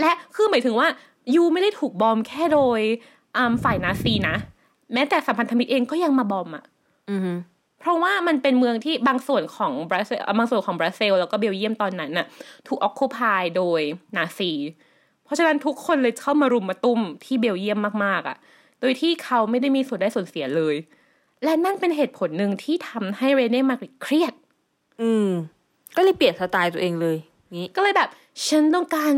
[0.00, 0.88] และคือหมายถึงว่า
[1.34, 2.80] you ไม่ได้ถูก bomb แค่โดย
[3.36, 4.36] อ่าฝ่ายนาซีนะ
[4.92, 6.64] แม้แต่สัมพันธมิตรเองก็ยังมา bomb อะ
[7.10, 7.32] อือฮึ
[7.80, 12.26] เพราะว่ามันเป็นเมืองที่บางส่วนของบรัสเซลส์บางส่วนของบรัสเซลส์แล้วก็เบลเยียมตอนนั้นน่ะ
[12.66, 13.80] ถูกอ c ค p พายโดย
[14.16, 14.52] นาซี
[15.24, 18.36] เพราะฉะนั้นทุกคนเลยเข้ามารุมมาตุ้มที่เบลเยียมมากๆอะ
[18.80, 20.76] โดยที่เขาไม่ได้มีส่วนได้ส่วนเสียเลย
[21.44, 24.34] และนั่นเป็นเหตุผลหนึ่งที่ทำให้เรเน่มากริตต์เครียด
[25.02, 25.28] อืม
[25.96, 27.16] ก็เลยเปลี่ยนสไตล์ตัวเองเลย
[27.52, 28.08] งี้ก็เลยแบบ
[28.46, 29.12] ฉันต้องการ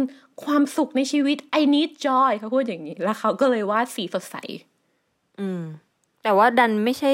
[0.44, 4.36] ความสุขในชีวิต I need joy เขาพูดอย่างนี้ แล้วเขาก็เลยวาดสีสดใส
[5.40, 5.62] อืม
[6.22, 7.12] แต่ว่าดันไม่ใช่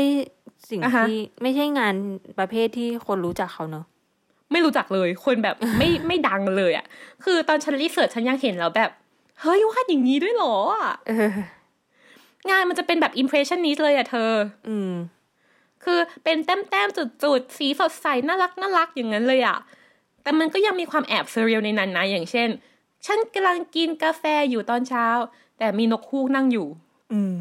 [0.71, 1.95] สิ่งอ่าฮะ ที่ไม่ใช่งาน
[2.39, 3.85] ประเภทที่คนรู้จักเขาเนอะ
[4.53, 6.87] ไม่รู้จักเลยคนแบบไม่ไม่ดังเลยอะ่ะ
[7.25, 8.91] คือตอนฉันรีเสิร์ชฉันยังเห็นแล้วแบบ
[9.41, 11.31] เฮ้ยวาดอย่างนี้ด้วยเหรออะเออ
[12.51, 14.33] งานมันจะเป็นแบบ impressionist เลยอะเธอ
[14.69, 14.93] อืม
[15.85, 19.59] คือเป็นแต้มแต้มจุดจุดๆ สีสดใสน่ารักน่ารักอย่างนั้นเลยอะ
[20.23, 22.49] แต่มันก็ยังมีความแอบ surreal ในนั้นนะ อย่างเช่น
[23.07, 25.07] ฉันกำลังกินกาแฟอยู่ตอนเช้า
[25.59, 26.69] แต่มีนกฮูกนั่งอยู่
[27.13, 27.35] อืม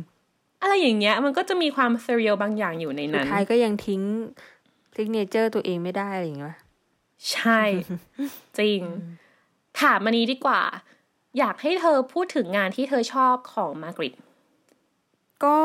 [0.62, 4.02] อะไรอย่างเงี้ย มันก็จะมีความ surreal บางอย่างอยู่ในนั้นสุดนั้นท้ายก็ยังทิ้ง
[4.96, 6.58] signature ตัวเองไม่ได้อะไรอย่างเงี้ย
[7.32, 7.62] ใช่
[8.60, 8.80] จริง
[9.82, 10.62] ถามมานี้ดีกว่า
[11.40, 14.14] อยากให้เธอพูดถึงงานที่เธอชอบของมากริตต์
[15.46, 15.58] ก็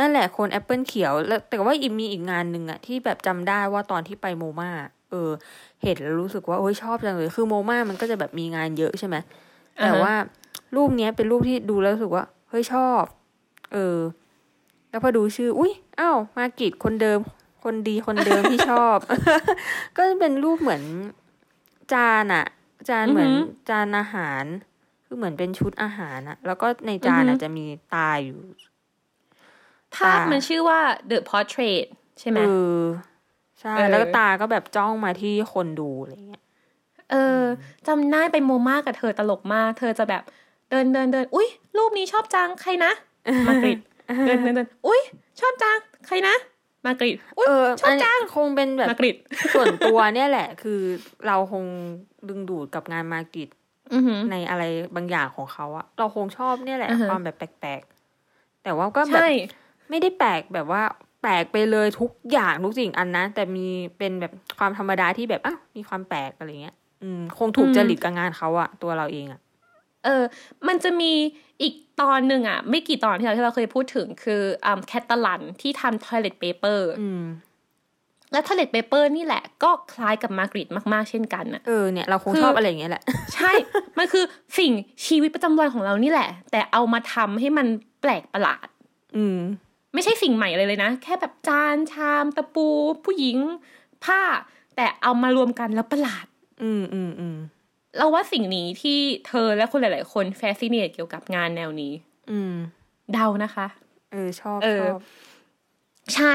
[0.00, 4.70] นั่นแหละคนแอปเปิลเขียวแล้วแต่ว่าอีกมีอีกงานหนึ่งอะที่แบบจำได้ว่าตอนที่ไปโมมา
[5.10, 5.30] เออ
[5.82, 9.16] เห็นแล้วรู้สึกว่าโอ้ยชอบจังเลย คือโมมามันก็จะแบบมีงานเยอะใช่ไหม
[9.80, 10.14] อ่าฮะแต่ว่า
[10.76, 13.02] รูปเนี้ยเป็นรูปที่ดูแล้วรู้สึกว่าเฮ้ยชอบ
[13.72, 13.96] เออ
[14.90, 17.18] แล้วพอดูชื่อ อุ้ยอ้าวมากิดคนเดิม
[17.64, 18.98] คนดีคนเดิมที่ชอบ
[19.96, 20.82] ก็เป็นรูปเหมือน
[21.92, 22.46] จานอะ
[22.88, 24.44] จานเหมือนอือหือจานอาหาร
[25.04, 28.40] คือเหมือนเป็นชุดอาหารอะแล้วก็ในจานอือหือะอจะมีตาอยู่
[29.96, 31.84] ภาพตามัมันชื่อว่า The Portrait
[32.20, 32.40] ใช่ไหมเอ
[32.80, 32.82] อ
[33.60, 36.42] ใช่เออแล้วก็ตาก็แบบจ้องมาที่คนดูอะไรเงี้ย
[37.10, 37.42] เออ
[37.86, 40.22] จำได้ไปโมมากับเธอตลกมาก เธอจะแบบ
[40.70, 42.92] เดินเดินเดิน อุ้ยรูปนี้ชอบจังใครนะ
[43.46, 43.78] มากริด
[44.26, 45.00] เดินเดินเดินอุ้ย
[45.40, 46.36] ชอบจังใครนะ
[46.86, 49.16] มากริดอุ้ยเออชอบจังนนี้คงเป็นแบบมากริด
[49.54, 50.80] ส่วนตัวเนี่ยแหละ คือ
[51.26, 51.64] เราคง
[52.28, 53.48] ดึงดูดกับงานมากิด
[53.92, 54.62] อือหือในอะไร
[54.96, 59.28] บางอย่างของเขาอะเราคงชอบเนี่ยแหละอือฮะความแบบแปลกๆ แต่ว่าก็แบบใช่
[59.90, 60.82] ไม่ได้แปลกแบบว่า
[61.22, 63.66] แปลกไปเลยทุกอย่างทุกสิ่งอันนะแต่มี
[63.98, 69.40] เป็นแบบความธรรมดาที่แบบอ้าวมีความแปลกอะไรเงี้ย อืม คงถูกอืมจริตกับงานเขาอะตัวเราเองอะ
[70.06, 70.22] เออ
[70.68, 71.12] มันจะมี
[71.62, 77.24] อีกตอนหนึ่งอะไม่กี่ตอนที่เราที่เราเคยพูดถึงคืออ่าแคตตาลันที่ทำ toilet paper อืม
[78.32, 83.02] และ Toilet Paper นี่แหละก็คล้ายกับมากริตต์มาก ๆ เช่นกันอะเออเนี่ยเราคงคือชอบอะไรอย่างเงี้ยแหละ
[83.34, 83.52] ใช่
[83.98, 84.24] มันคือ
[84.58, 84.72] สิ่ง
[85.06, 87.66] ชีวิตประจำวันของเรานี่แหละ แต่เอามาทำให้มัน
[88.00, 88.66] แปลกประหลาด
[89.16, 89.38] อืม
[89.94, 92.66] ไม่ใช่สิ่งใหม่เลยเลยนะ แค่แบบจานชามตะปู
[93.04, 93.38] ผู้หญิง
[94.04, 94.20] ผ้า
[94.76, 96.26] แต่เอามารวมกันแล้วประหลาด
[96.62, 97.36] อืมอืมอืม
[97.98, 101.92] เราว่าสิ่งนี้ที่เธอและคนหลาย ๆ คน fascinate เกี่ยวกับงานแนวนี้
[102.30, 102.54] อืม
[103.12, 103.66] เดานะคะ
[104.12, 105.00] เออชอบเออชอบ
[106.14, 106.34] ใช่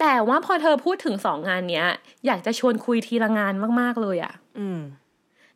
[0.00, 1.86] แต่ว่าพอเธอพูดถึงสองงานเนี้ย
[2.26, 4.80] อยากจะชวนคุยทีละงานมาก ๆ เลยอะอืม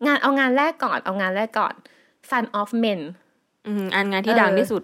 [0.07, 1.75] งานเอางานแรกก่อน เอางานแรกก่อน
[2.31, 3.01] Son of Man
[3.67, 4.83] อืมอันงานที่เออดังที่สุด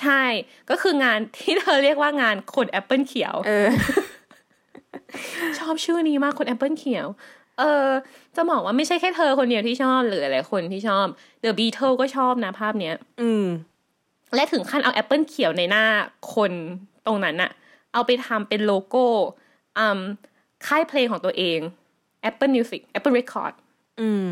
[0.00, 0.22] ใช่
[0.70, 3.68] ก็คืองานที่เธอเรียกว่างานคนแอปเปิลเขียว เออ
[5.58, 7.06] ชอบชื่อนี้มากคนแอปเปิลเขียว
[7.58, 7.88] เออ
[8.36, 11.06] จะบอกว่าไม่ใช่แค่เธอคนเดียวที่ชอบหรือหลายคนที่ชอบ
[11.44, 13.46] The Beatles ก็ชอบนะภาพเนี้ย อืม
[14.34, 15.84] และถึงขั้นเอาแอปเปิลเขียวในหน้า
[16.34, 16.52] คน
[17.06, 17.50] ตรงนั้นอะ
[17.92, 19.04] เอาไปทำเป็นโลโก้
[19.78, 19.98] อืม
[20.66, 21.58] ค่ายเพลงของตัวเอง
[22.28, 23.52] Apple Music Apple Record
[24.00, 24.26] อืม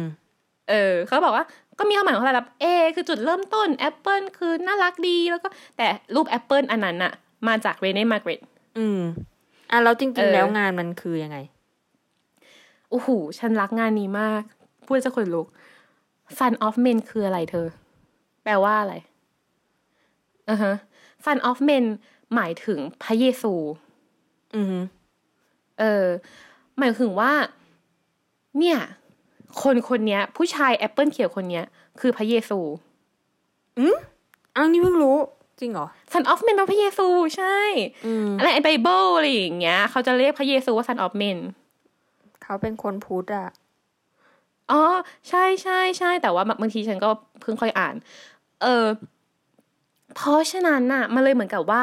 [0.71, 1.45] เออ เขาบอกว่า
[1.79, 7.13] ก็มีความหมายของเขาแหละแบบ A คือจุดเริ่มต้น Apple คือน่ารักดีแล้วก็แต่รูป Apple อันนั้นอะ
[7.49, 8.41] มาจากเรเน่มากริตต์
[8.79, 9.01] อืม
[9.71, 11.56] อะ เออ แล้วจริงๆแล้วงานมันคือยังไง
[12.99, 14.43] อ้โหฉันรักงานนี้มาก
[14.87, 15.47] พูดจะขนลุก
[16.39, 17.67] Fun of Men คืออะไรเธอ
[18.43, 18.95] แปลว่าอะไร
[20.49, 20.75] อือฮะ
[21.25, 21.85] Fun of Men
[22.35, 23.53] หมายถึงพระเยซู
[24.55, 24.77] อืม
[25.81, 26.07] เออ
[26.79, 27.33] หมายถึงว่า
[28.59, 28.79] เนี่ย
[29.63, 31.65] คนคนเนี้ยผู้ชายแอปเปิลเขียวคนเนี้ย
[32.01, 32.59] คือพระเยซู
[34.57, 35.17] อ้าวนี่เพิ่งรู้
[35.61, 37.07] จริงเหรอ Son of Men เป็นพระเยซู
[37.37, 37.59] ใช่
[38.07, 41.39] อืมอะไรไอ้ไบเบิลอะไรอย่างเงี้ย เขาจะเรียกพระเยซูว่า Son of Man
[42.47, 43.49] เขาเป็นคนพุทธอะ
[44.71, 44.83] อ๋อ
[45.29, 47.95] ใช่ใช่ใช่แต่ว่าบางทีฉันก็เพิ่งค่อยอ่าน
[48.63, 48.87] เออ
[50.17, 51.83] เพราะฉะนั้นน่ะมันเลยเหมือนกับว่า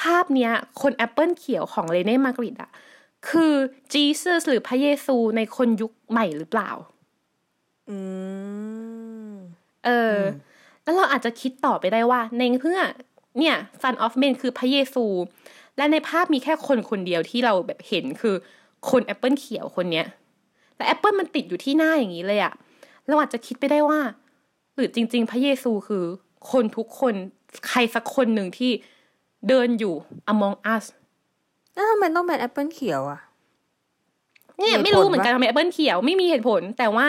[0.00, 2.70] ภาพเนี้ย คนแอปเปิลเขียวของเรเน่มากริตต์อะ
[3.28, 3.52] คือ
[3.92, 6.70] Jesus หรือพระเยซูในคนยุคใหม่หรือเปล่า
[7.90, 7.98] อื
[9.28, 9.32] ม
[9.84, 10.20] เอออ
[10.82, 12.78] แล้วเราอาจจะคิดต่อไปได้ว่า ในเพื่อ
[13.38, 15.04] เนี่ย Son of Man คือพระเยซู
[15.76, 18.34] และในภาพมีแค่คนคนเดียวที่เราแบบเห็นคือ
[18.90, 20.06] คนแอปเปิลเขียวคนเนี้ย
[20.76, 22.52] แต่แอปเปิลมันติดอยู่ที่หน้าอย่างนี้เลยอะ
[23.06, 24.00] เราอาจจะคิดไปได้ว่า
[24.74, 26.04] หรือจริง ๆ พระเยซูคือ
[26.50, 27.14] คนทุกคน
[27.68, 28.70] ใครสักคนหนึ่งที่
[29.48, 29.94] เดินอยู่
[30.32, 30.84] among us
[31.72, 33.20] แล้วทำไมต้องเป็นแอปเปิลเขียวอะ
[34.58, 37.08] เนี่ยเหตุผลไม่รู้เหมือนกันปะทำไมแอปเปิลเขียวไม่มีเหตุผล แต่ว่า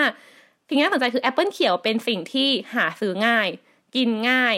[0.68, 3.48] สิ่งที่น่าสนใจคือแอปเปิลเขียวเป็นสิ่งที่หาซื้อง่าย
[3.96, 4.56] กินง่าย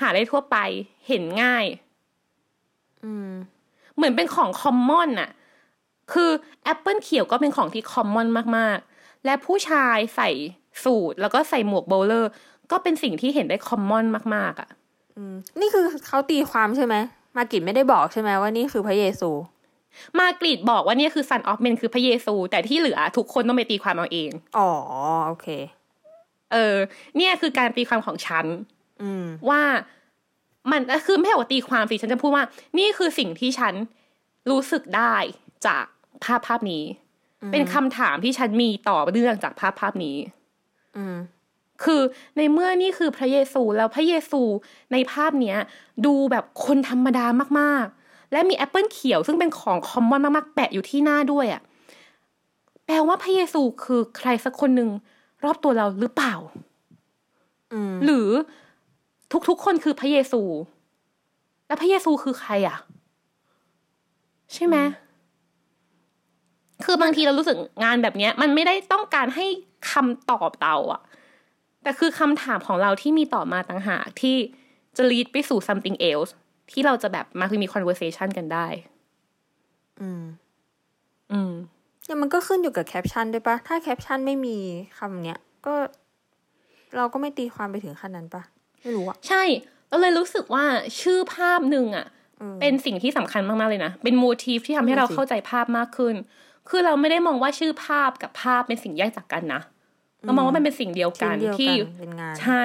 [0.00, 0.56] หาได้ทั่วไป
[1.08, 1.64] เห็นง่าย
[3.04, 3.30] อืม
[3.94, 5.30] เหมือนเป็นของ common น่ะ
[6.12, 6.30] คือ
[6.64, 10.30] แอปเปิลเขียวก็เป็นของที่ common มากๆ และผู้ชายใส่
[10.84, 12.30] สูทแล้วก็ใส่หมวก bowler
[12.70, 14.68] ก็เป็นสิ่งที่เห็นได้ common มากๆอะ
[15.16, 16.94] อืมนี่คือเขาตีความใช่ไหม
[17.36, 19.30] มากริตต์ไม่ได้บอกใช่ไหมว่านี่คือพระเยซู
[20.18, 24.70] มากริตต์บอกว่าเนี่ยคือ Son of Man คือพระเยซู แต่ที่เหลือทุกคนต้องไปตีความเอาเอง อ๋อ
[25.26, 25.46] โอเค
[26.52, 26.76] เออ
[27.16, 28.46] เนี่ยคือการตีความของฉัน
[29.02, 29.62] อืมว่า
[30.70, 32.44] มันคือไม่ใช่ว่าตีความสิฉันจะพูดว่า
[32.78, 33.74] นี่คือสิ่งที่ฉัน
[34.50, 35.16] รู้สึกได้
[35.66, 35.84] จาก
[36.24, 36.84] ภาพภาพนี้
[37.52, 40.16] เป็นคำถามที่ฉันมีต่อเนื่องจากภาพภาพนี้
[40.96, 41.16] อืม
[41.84, 42.02] คือ
[42.36, 44.42] ในเมื่อนี่คือพระเยซูแล้วพระเยซู
[44.92, 45.58] ในภาพเนี้ย
[46.06, 47.26] ดูแบบคนธรรมดา
[47.60, 51.62] มากๆ และมีแอปเปิลเขียวซึ่งเป็นของคอมมอนมากๆ แปะอยู่ที่หน้าด้วยอะ่ะ
[52.86, 54.90] แปลว่าพระเยซูคือใครสักคนหนึ่ง
[55.44, 56.34] รอบตัวเราหรือเปล่า
[57.72, 58.28] อืมหรือ
[59.48, 60.42] ทุกๆคนคือพระเยซู
[61.66, 62.78] แล้วพระเยซูคือใครอะ
[64.54, 64.76] ใช่ไหม
[66.94, 69.46] คือบางทีเรารู้สึกงานแบบเนี้ย มันไม่ได้ต้องการให้
[69.92, 71.02] คำตอบเราอะ
[71.82, 74.36] แต่คือคำถามของเราที่มีต่อมาต่างหากที่
[74.96, 76.30] จะ lead ไปสู่ something else
[76.72, 78.66] ที่เราจะแบบมาคือมี conversation กันได้
[80.00, 80.22] อืม
[81.32, 81.52] อืม
[82.04, 84.56] เนี่ยมันก็ขึ้นอยู่กับแคปชั่นด้วยปะถ้าแคปชั่นไม่มี
[84.98, 85.74] คำเนี้ยก็
[86.96, 88.42] เราก็ไม่ตีความไปถึงขั้นนั้นปะ
[88.82, 89.42] ไม่รู้อะใช่
[89.88, 90.64] เราเลยรู้สึกว่า
[91.00, 92.06] ชื่อภาพหนึ่งอะ
[92.40, 96.14] อืมเป็นสิ่งที่สำคัญมากๆเลยนะ เป็น motif ที่ทำให้นั่นสิเข้าใจภาพมากขึ้น
[96.68, 99.60] คือเราไม่ได้มองว่าชื่อภาพกับภาพเป็นสิ่งแยกจากกันนะ
[100.22, 102.64] เรามองว่ามันเป็นสิ่งเดียวชิ้กันนเดียวกันที่เป็นงานกันใช่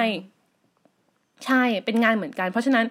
[1.44, 2.86] ใช่เป็นงานเหมือนกัน เพราะฉะนั้น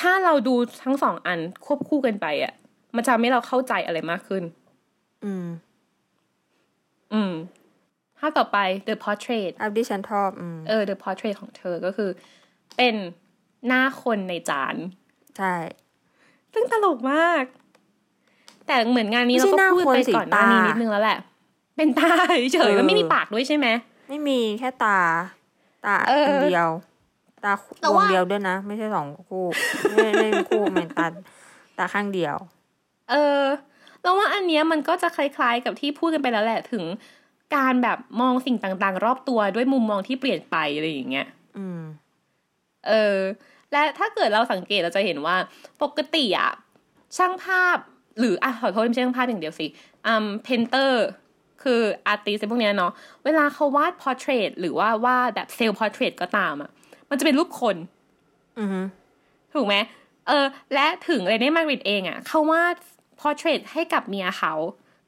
[0.00, 2.52] ถ้าเราดูทั้งสองอันควบคู่กันไปอะ
[2.96, 4.42] มันจะทำให้เราเข้าใจอะไรมากขึ้น
[5.24, 5.46] อืม
[7.12, 7.32] อืม
[8.18, 12.10] ภาพต่อไป The Portrait อัพที่ฉันชอบอืมเออ The Portrait ของเธอก็คือ
[12.76, 12.94] เป็น
[13.66, 14.76] หน้าคนในจาน
[15.38, 15.54] ใช่
[16.52, 17.42] ซึ่งตลกมาก
[18.66, 21.18] แต่เหมือนงานนี้ไม่เราใช่ก็พูดไปหน้าคนสิก่อนหน้านี้ตานินิดนึงแล้วแหละ
[21.76, 23.66] เป็นตาเฉยๆเออแล้วไม่มีปากด้วยใช่ไหม
[24.08, 24.98] ไม่มีแค่ตา
[25.86, 26.68] ตาเอออันเดียว
[27.44, 29.44] ตาแต่ดวว่างเดียวด้วยนะ ไม่ใช่สองคู่
[29.92, 31.06] ไม่ไม่เป็นคู่มันตา
[31.78, 32.36] ตาข้างเดียว
[33.10, 33.42] เออ
[34.02, 36.84] แล้วว่าอันเนี้ยมันก็จะคล้ายๆกับที่พูดกันไปแล้วแหละถึง
[37.56, 41.26] การแบบมองสิ่งต่างๆ รอบตัวด้วยมุมมองที่เปลี่ยนไปอะไรอย่างเงี้ย
[41.58, 41.80] อืม
[42.88, 43.18] เออ
[43.72, 45.36] และถ้าเกิดเราสังเกตเราจะเห็นว่า
[45.82, 46.52] ปกติอะ
[47.16, 47.78] ช่างภาพ
[48.18, 49.66] หรืออะขอโทษไม่ใช่ช่างภาพอย่างเดียวสิ
[50.06, 51.06] อืม painter
[51.62, 52.92] คือ artist พวกเนี้ยเนาะ
[53.24, 56.70] เวลาเขาวาด portrait หรือว่าวาดแบบ self portrait ก็ตามอะ
[57.10, 57.76] มันจะเป็นรูปคน
[58.58, 58.80] อือฮึ
[59.54, 59.74] ถูกไหม
[60.28, 62.76] เออ และถึงเรเน่มากริตเองอะ่ะเขาวาด
[63.20, 64.54] portrait ให้กับเมียเขา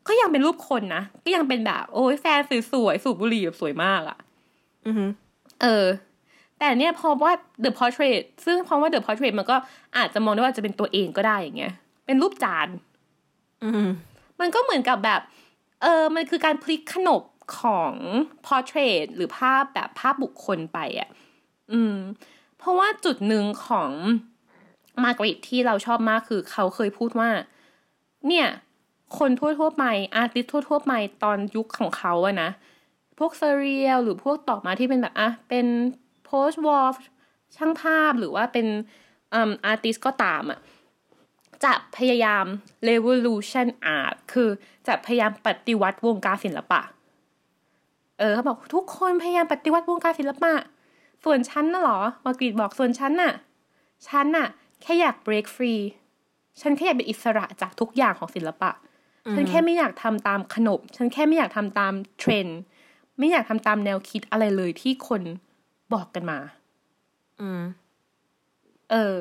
[0.09, 2.41] ก็ยังเป็นรูปคนนะ ก็ยังเป็นแบบ โอ้ยแฟน
[2.73, 4.19] สวยๆสูบบุหรี่แบบสวยมากอะ่ะ
[4.87, 5.05] อือฮึ
[5.63, 5.87] เออ
[6.59, 7.33] แต่เนี่ยพอว่า
[7.65, 9.57] The Portrait ซึ่งเพราะว่า The Portrait มันก็
[9.97, 11.75] อาจจะมองได้ว่าจะเป็นตัวเองก็ได้อย่างเงี้ย
[12.07, 12.69] เป็นรูปจาน
[13.65, 13.89] อืม
[14.41, 15.21] มันก็เหมือนกับแบบ
[15.83, 17.23] เออมันคือการพลิกขนบ
[17.61, 17.93] ของ
[18.47, 21.09] portrait หรือภาพแบบภาพบุคคลไปอะ่ะ
[21.73, 21.97] อืม
[22.59, 23.91] เพราะว่าจุดหนึ่งของ
[25.05, 27.31] มาร์กริตที่เราชอบมากคือเขาเคยพูดว่า
[28.29, 28.47] เนี่ย
[29.19, 29.85] คนทั่วๆไป
[30.17, 30.93] artist ทั่วๆไป
[31.25, 32.51] ตอนยุคของเขาอะนะ
[33.19, 35.67] พวก surreal หรือพวกต่อมาที่เป็นแบบอะเป็น
[36.25, 36.89] post-war
[37.57, 38.67] ช่างภาพหรือว่าเป็น
[39.35, 40.59] อาร์ติสก็ตามอะ
[41.65, 42.45] จะพยายาม
[42.89, 43.69] revolution
[43.99, 44.49] art คือ
[44.87, 46.81] จะพยายามปฏิวัติวงการศิลปะ
[48.19, 50.55] เออเขาบอกทุกคนพยายามปฏิวัติวงการศิลปะ
[51.25, 53.33] ส่วนฉันน่ะเหรอมากรีดบอกส่วนฉันน่ะ
[54.09, 54.47] ฉันน่ะ
[54.83, 55.83] แค่อยาก break free
[56.61, 58.71] ฉันแค่อยากเป็นอิสระจากทุกอย่างของศิลปะ
[59.35, 62.59] ฉันแค่ไม่อยากทำตามขนบ ฉันแค่ไม่อยากทำตามเทรนด์
[63.19, 65.23] ไม่อยากทำตามแนวคิดอะไรเลยที่คน
[65.95, 66.39] บอกกันมา
[67.41, 67.63] อืม
[68.91, 69.17] เออ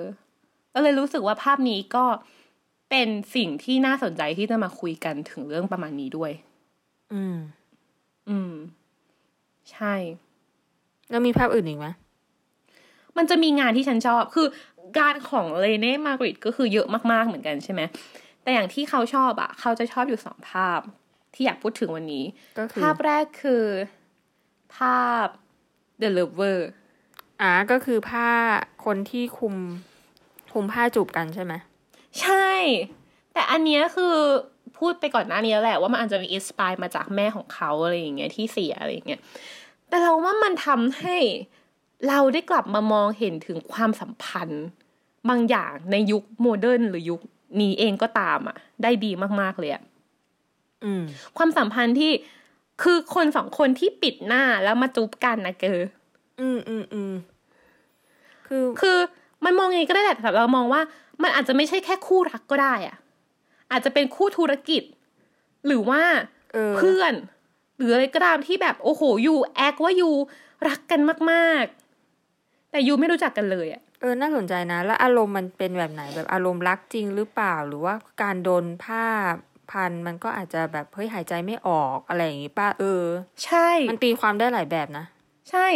[0.77, 2.05] ก็เลยรู้สึกว่าภาพนี้ก็
[2.89, 6.31] เป็นสิ่งที่น่าสนใจที่จะมาคุยกันถึงเรื่องประมาณนี้ด้วย
[7.13, 7.37] อืม
[8.29, 8.53] อืม
[9.71, 9.93] ใช่
[11.09, 11.87] แล้วมีภาพอื่นอีกไหม
[13.17, 14.47] มันจะมีงานที่ฉันชอบ คือ
[14.99, 17.81] งานของเลเน่มาร์กริตก็คือเยอะมากๆเหมือนกันใช่ไหม
[18.41, 20.79] แต่อย่างที่เขาชอบอะเขาจะชอบอยู่สองภาพ
[21.33, 22.23] ที่อยากพูดถึงวันนี้
[22.59, 23.63] ก็คือภาพแรกคือ
[24.77, 25.27] ภาพ
[26.01, 26.59] The Lover
[27.41, 28.29] อ่าก็คือภาพ
[28.85, 29.55] คนที่คลุม
[30.57, 31.53] คลุมผ้าจูบกันใช่ไหม
[32.21, 32.49] ใช่
[33.33, 34.15] แต่อันเนี้ยคือ
[34.77, 39.21] พูดไปก่อนหน้านี้แล้วแหละว่ามันอาจจะมี inspire มาจากแม่ของเขาอะไรอย่างเงี้ยที่เสียอะไรอย่างเงี้ย
[39.89, 41.17] แต่เราว่ามันทำให้
[42.07, 44.65] เราได้กลับมามองเห็นถึงความสัมพันธ์
[45.29, 47.21] บางอย่างในยุค modern หรือยุค
[47.61, 49.83] นี้เองก็ตามอะ ได้ดีมากๆเลยอะ
[50.83, 51.03] อืม
[51.37, 52.11] ความสัมพันธ์ที่
[52.83, 55.79] คือคนสองคนที่ปิดหน้าแล้วมาจูบกันนะเกอ
[56.39, 57.13] อืมอืมอืม
[58.47, 58.97] คือคือ
[59.45, 60.81] มันมองยังไงก็ได้แหละแต่เรามองว่า
[61.23, 62.97] มันอาจจะไม่ใช่แค่คู่รักก็ได้อะ
[63.71, 64.83] อาจจะเป็นคู่ธุรกิจ
[65.67, 66.01] หรือว่า
[66.53, 67.13] เออเพื่อน
[67.77, 70.09] หรืออะไรก็ตามที่แบบโอ้โหยูแอคว่ายู
[70.67, 79.05] รักกันมากๆ แต่ยูไม่รู้จักกันเลยอะเออ น่าสนใจนะ แล้วอารมณ์มันเป็นแบบไหน แบบอารมณ์รักจริงหรือเปล่า หรือว่าการโดนผ้า
[79.71, 83.03] พัน มันก็อาจจะแบบเฮ้ยหายใจไม่ออกอะไรอย่างงี้ป้าเออ
[83.45, 85.05] ใช่ มันตีความได้หลายแบบนะ
[85.49, 85.67] ใช่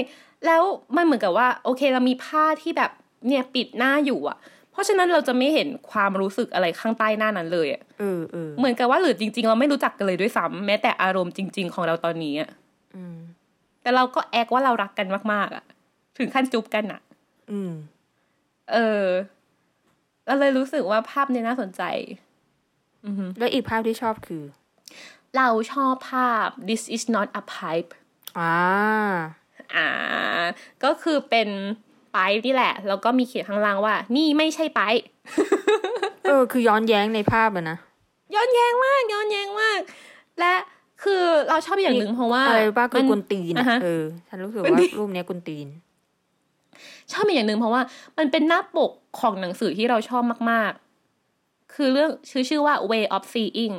[0.46, 0.62] แล้ว
[0.96, 2.92] มันเหมือนกับว่า โอเคเรามีผ้าที่แบบ
[3.28, 4.38] เนี่ยปิดหน้าอยู่อะ
[4.72, 12.50] เพราะฉะนั้นเราจะไม่เห็นความรู้สึกอะไรข้างใต้หน้านั้นเลยอะเออเออเหมือนกับว่าหรือจริง ๆ เราไม่รู้จักกันเลยด้วยซ้ำแม้แต่อารมณ์จริง ๆ ของเราตอนนี้อะ
[12.96, 13.18] อืม
[13.82, 15.64] แต่เราก็แอกว่าเรารักกันมากๆอะ
[16.18, 17.02] ถึงขั้นจุบกันอะ
[17.52, 17.72] อืม
[18.72, 19.06] เออ
[20.26, 21.84] เราเลยรู้สึกว่าภาพเนี้น่าสนใจ
[23.06, 24.44] อือฮึแล้วอีกภาพที่ชอบคือ
[25.38, 27.92] เราชอบภาพ this is not a pipe
[28.40, 28.56] อ่า
[29.76, 29.90] อ่า
[30.84, 31.50] ก็คือเป็น
[32.14, 34.82] ไปนี่แหละ แล้วก็มีเขียนข้างล่างว่า นี่ไม่ใช่ไป
[36.24, 37.78] เออ คือย้อนแย้งในภาพอะนะ
[38.36, 39.80] ย้อนแย้งมาก ย้อนแย้งมาก
[40.40, 40.54] และ
[41.04, 45.68] คือเราชอบอย่างหนึ่งเพราะว่าอะไรป้าคือมันกุนตีนอ่าอะฮะเออ ฉันรู้สึกกุนว่าตีนรูปเนี้ยกุนตีน
[47.12, 47.82] ชอบอีกอย่างหนึ่งเพราะว่า
[48.18, 50.72] มันเป็นหน้าปกของหนังสือที่เราชอบมาก
[51.24, 53.76] ๆ คือเรื่องชื่อชื่อว่า Way of Seeing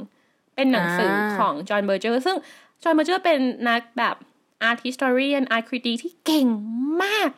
[0.55, 2.37] เป็นหนังสืออ่าของจอห์นเบอร์เจอร์ซึ่ง
[2.83, 4.15] จอห์นเบอร์เจอร์เป็นนักแบบ
[4.69, 6.47] art historian art critic ที่เก่ง
[7.03, 7.29] มาก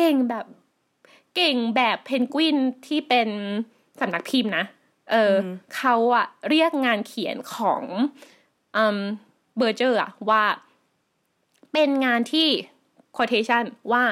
[0.00, 0.46] เก่งแบบ
[1.36, 3.28] เก่งแบบเพนกวินที่เป็น
[4.00, 4.64] สำนักพิมพ์นะ
[5.10, 7.82] เอออเขาอะเรียกงานเขียนของ
[8.76, 8.98] อืม
[9.56, 10.44] เบอร์เจอร์อะว่า
[11.72, 12.48] เป็นงานที่
[13.16, 14.04] quotation ว่า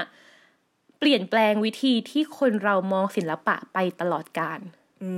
[0.98, 4.61] เปลี่ยนแปลงวิธีที่คนเรามองศิลปะไปตลอดกาล
[5.03, 5.12] อื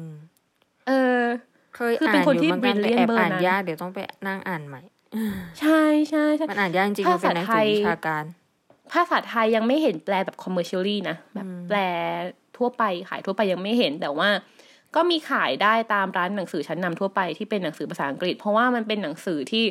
[0.00, 0.02] ม
[0.86, 1.22] เออ
[1.74, 4.82] เคยคืออ่าเป็นนคนอยู่ที่เหมือนกันแต่แอบ brilliant อ่านเบอร์นะยากเดี๋ยวต้องไปนั่งอ่านใหม่
[5.60, 8.24] ใช่ใช่ใช่มันอ่านยากจริงๆมันเป็นหนังสือวิชาการ
[8.92, 11.78] ภาษาไทยยังไม่เห็นแปลแบบ commercially นะแบบแปล
[12.56, 14.28] ทั่วไปขายทั่วไปยังไม่เห็นแต่ว่า
[14.94, 19.64] ก็มีขายได้ตามร้านหนังสือชั้นนำทั่วไปที่เป็นหนังสือภาษาอังกฤษ เพราะว่ามันเป็นหนังสือที่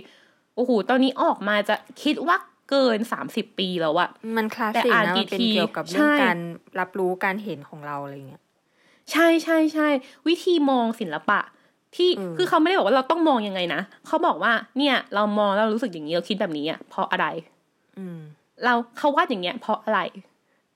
[0.55, 2.37] โอ้โหตอนนี้ออกมาจะคิดว่า
[2.69, 6.37] เกินสามสิบปีแล้วอะมันคลาสแต่สิกอ่านนะกี่มันเป็นทีเกี่ยวกับเรื่องใช่การ
[6.79, 8.41] รับรู้การเห็นของเราอะไรเงี้ย
[9.11, 9.87] ใช่ใช่ใช่
[10.27, 11.39] วิธีมองศิลปะ
[11.95, 17.27] ที่อืมคือเขาไม่ได้บอกว่าเราต้องมองยังไงนะเขาบอกว่าเนี่ย เรามองแล้วเรารู้สึกอย่างนี้เราคิดแบบนี้อะเพราะอะไร
[17.99, 18.19] อืม
[18.63, 19.99] เราเขาวาดอย่างเงี้ยเพราะอะไร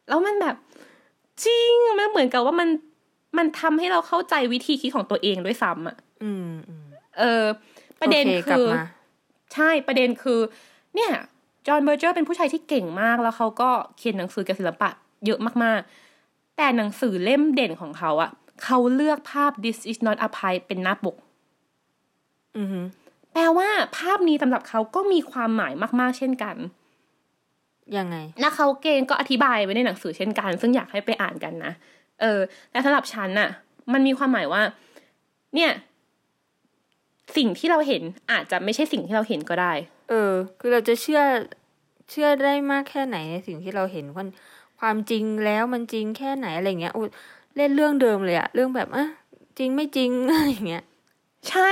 [0.08, 0.56] แล้วมันแบบ
[1.46, 2.70] จริงมันเหมือนกับว่ามัน
[3.38, 6.86] มันทำให้เราเข้าใจวิธีคิดของตัวเองด้วยซ้ำอะอืมอืม
[7.17, 7.44] เออ
[8.00, 8.84] ประเด็นโอเคกลัคืบอมา
[9.54, 10.39] ใช่ประเด็นคือ
[10.96, 11.12] เนี่ย
[11.67, 14.89] จอห์นเบอร์เจอร์เป็นผู้ชายที่เก่งมากแล้วเขาก็เขียนหนังสือเกี่ยวกับศิลปะ
[15.26, 18.32] เยอะมากๆ แต่หนังสือเล่มเด่นของเขาอะ
[18.63, 21.15] เขาเลือกภาพ this is not a pie เป็นหน้าปก
[22.58, 22.80] อือฮึ
[23.34, 26.56] แปลว่าภาพนี้สำหรับเขาก็มีความหมายมาก ๆ เช่นกัน
[27.98, 31.74] ยังไงและเขาเกงก็อธิบายไว้ในหนังสือเช่นกัน ซึ่งอยากให้ไปอ่านกันนะ
[32.22, 32.39] เออ
[32.72, 33.50] แต่สำหรับฉันน่ะ
[33.94, 34.62] มันมีความหมายว่า
[35.56, 35.72] เนี่ย
[37.38, 39.74] สิ่งที่เราเห็นอาจจะไม่ใช่สิ่งที่เราเห็นก็ได้
[40.10, 41.22] เเออ คือเราจะเชื่อ
[42.10, 44.26] เชื่อได้มากแค่ไหนในสิ่งที่เราเห็นว่า
[44.80, 47.10] ความจริงแล้วมันจริงแค่ไหนอะไรเงี้ยอุ๊ย
[47.58, 49.06] เล่นเรื่องเดิมเลยอะเรื่องแบบอะ
[49.58, 50.84] จริงไม่จริงอะไรอย่างเงี้ย
[51.50, 51.70] ใช่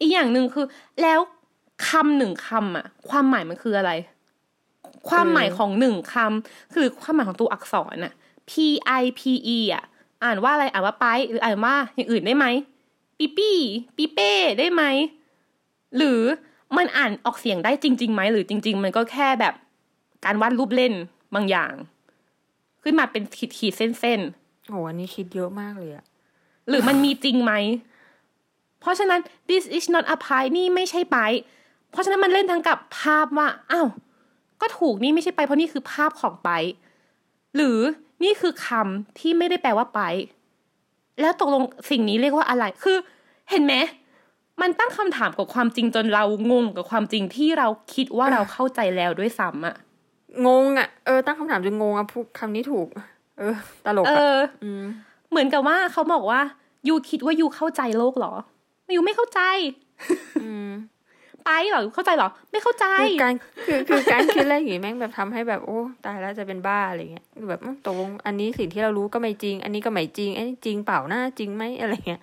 [0.00, 0.66] อีกอย่างหนึ่งคือ
[1.02, 1.20] แล้ว
[1.88, 3.90] คำหนึ่งคำอะความหมายมันคืออะไร
[5.08, 8.12] ความหมายของหนึ่งคำคือความหมายของตัวอักษรอะ
[8.50, 8.52] P
[9.00, 9.20] I P
[9.56, 9.84] E อะ
[10.24, 12.46] อ่านว่าอะไรอ่านว่าไปหรืออ่านว่าอย่างอื่นได้ไหม
[13.18, 13.56] ปีปี้
[13.96, 14.82] ปีเป้ได้ไหม
[15.96, 16.20] หรือ
[16.76, 19.54] มันอ่านออกเสียงได้จริงๆไหมหรือจริง ๆ มันก็แค่แบบ
[20.24, 20.92] การวาดรูปเล่น
[21.34, 21.72] บางอย่าง
[22.82, 26.04] ขึ้นมาเป็นขีดขีดๆเส้นเส้นๆโหอันนี้คิดเยอะมากเลยอะ
[26.68, 27.52] หรือมันมีจริงไหม
[28.80, 31.18] เพราะฉะนั้น this is not a pie นี่ไม่ใช่ไป
[31.90, 33.88] เพราะฉะนั้นมันเล่นทั้งกับภาพว่าอ้าว
[34.62, 36.50] ก็ถูกนี่ไม่ใช่ไปเพราะนี่คือภาพของไป
[37.56, 37.78] หรือ
[38.24, 40.00] นี่คือคำที่ไม่ได้แปลว่าไป
[41.20, 42.96] แล้วตกลงสิ่งนี้เรียกว่าอะไร คือ
[43.50, 43.74] เห็นไหม
[44.60, 49.76] มันตั้งคำถามกับความจริงจนเรางงกับความจริงที่เราคิดว่าเราเข้าใจแล้วด้วยซ้ำอะ
[50.46, 52.88] งงอะเออตั้งคำถามจนงงอะพูดคำนี้ถูก
[53.38, 54.84] เออ ตลกเออะอม
[55.30, 56.40] เหมือนกับว่าเขาบอกว่า
[56.88, 58.34] ยูคิดว่ายูเข้าใจโลกเหรอ
[58.94, 59.40] ยูไม่เข้าใจ
[60.42, 60.68] อืม
[61.46, 63.34] ไปเหรอเข้าใจเหรอ ไม่เข้าใจคือการ
[63.66, 72.22] คือคือการคิดอะไรอย่างงี้แม่งแบบทำให้แบบโอ้ตายแล้วจะเป็นบ้าอะไรเงี้ยคือแบบอืมตกลงอันนี้สิ่งที่เรารู้ก็ไม่จริง อันนี้ก็ไม่จริงอันนี้จริงเปล่าหน้าจริงไหมอะไรเงี้ย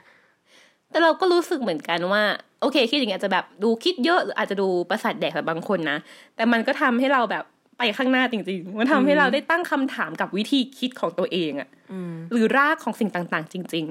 [0.90, 2.24] แต่เราก็รู้สึกเหมือนกันว่า
[2.62, 5.98] โอเค คิดอย่างเงี้ยจะแบบดูคิดเยอะหรืออาจจะดูประสาทแดกแบบบางคนนะ
[6.36, 7.44] แต่มันก็ทำให้เราแบบ
[7.78, 13.86] ไปข้างหน้าจริงๆ มันทำให้เราได้ตั้งคำถามกับวิธีคิดของตัวเองอะอืมหรือรากของสิ่งต่างๆ จริง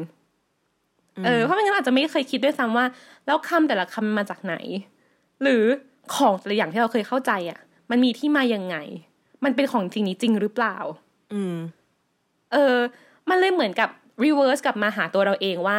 [1.17, 2.87] อืมๆเออเพราะไม่งั้นอาจจะไม่เคยคิดด้วยซ้ำว่า
[3.27, 4.55] แล้วคำแต่ละคำมาจากไหน
[5.43, 5.65] หรือ
[6.15, 8.77] ของแต่ละอย่างที่เราเคยเข้าใจอะมันมีที่มายังไง
[9.45, 10.77] มันเป็นของจริงนี้จริงหรือเปล่า
[11.33, 11.57] อืม
[12.53, 12.77] เออ
[13.29, 13.89] มันเลยเหมือนกับ
[14.25, 15.79] reverse กลับมาหาตัวเราเองว่า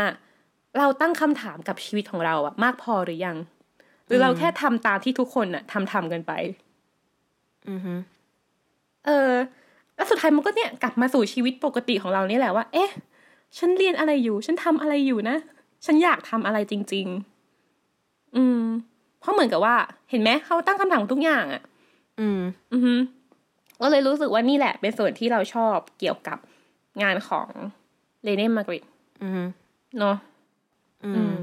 [0.77, 3.37] เราตั้งคำถามกับชีวิตของเราอะมากพอหรือยัง
[4.05, 6.31] หรือเราแค่ทำตามที่ทุกคนอะทำทำกันไป
[7.69, 7.93] อือฮึ
[9.05, 9.31] เออ
[9.95, 12.89] แล้วสุดท้ายมันก็เนี่ยกลับมาสู่ชีวิตปกติของเรานี่แหละว่า เอ๊ะ
[13.57, 15.37] ฉันเรียนอะไรอยู่ ฉันทำอะไรอยู่นะ
[15.85, 17.07] ฉันอยากทำอะไรจริง
[17.71, 18.63] ๆ อืม
[19.19, 19.75] เพราะเหมือนกับว่า
[20.09, 21.63] เห็นไหมเขาตั้งคำถามทุกอย่างอะ
[22.19, 22.39] อืม
[22.73, 22.93] อือฮึ
[23.81, 26.37] ก็เลยรู้สึกว่านี่แหละ เป็นส่วนที่เราชอบเกี่ยวกับ
[27.03, 27.47] งานของ
[28.23, 28.83] เลเน่มาร์กริต
[29.23, 29.43] อือฮึ
[29.99, 30.15] เนาะ
[31.03, 31.39] อือืมม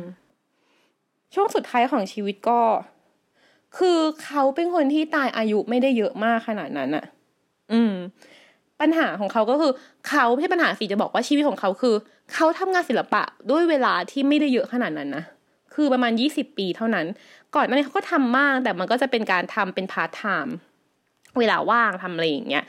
[1.35, 2.61] ช่วงสุดท้ายของชีวิตก็
[3.79, 7.05] คือเขาเป็นคนที่ตายอายุไม่ได้เยอะมากขนาดนั้นอะ
[7.73, 7.93] อืม
[8.81, 9.73] ปัญหาของเขาก็คือ
[10.09, 11.95] เขาไม่ใช่ปัญหาสิจะบอกว่าชีวิตของเขาคือ
[12.33, 15.25] เขาทำงานศิลปะด้วยเวลาที่ไม่ได้เยอะขนาดนั้นนะ
[15.77, 17.07] คือประมาณยี่สิบปีเท่านั้น
[17.55, 20.55] ก่อนหน้านี้เขาก็ทำมาก แต่มันก็จะเป็นการทำเป็นพาร์ทไทม์
[21.39, 22.65] เวลาว่างทำอะไรอย่างเงี้ย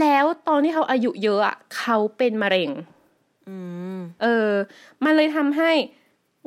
[0.00, 2.70] แล้วตอนที่เขาอายุเยอะอะเขาเป็นมะเร็ง
[3.48, 3.56] อื
[3.96, 4.50] มเออ
[5.04, 5.70] มันเลยทำให้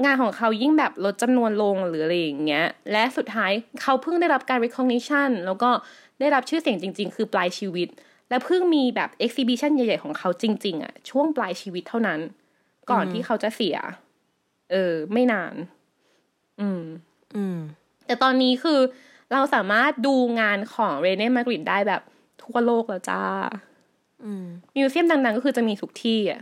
[0.03, 5.69] งานของเขายิ่งแบบลดจำนวนลงหรืออะไรอย่างเงี้ย และสุดท้ายเขาเพิ่งได้รับการ recognition แล้วก็
[6.19, 7.87] ได้รับชื่อเสียงจริง ๆ คือปลายชีวิต
[8.29, 12.19] และเพิ่งมีแบบ exhibition ใหญ่ๆของเขาจริง ๆอะช่วงปลายชีวิตเท่านั้น
[12.91, 13.77] ก่อนที่เขาจะเสีย
[14.71, 15.53] เออ ไม่นาน
[16.61, 16.83] อืม
[17.35, 17.57] อืม
[18.05, 18.79] แต่ตอนนี้คือ
[19.31, 22.01] เราสามารถดูงานของเรเน่มา r ริดได้แบบ
[22.43, 23.21] ทั่วโลกแล้วจ้า
[24.23, 26.41] อืมมิวเซียมดัง ๆ ก็คือจะมีทุกที่อะ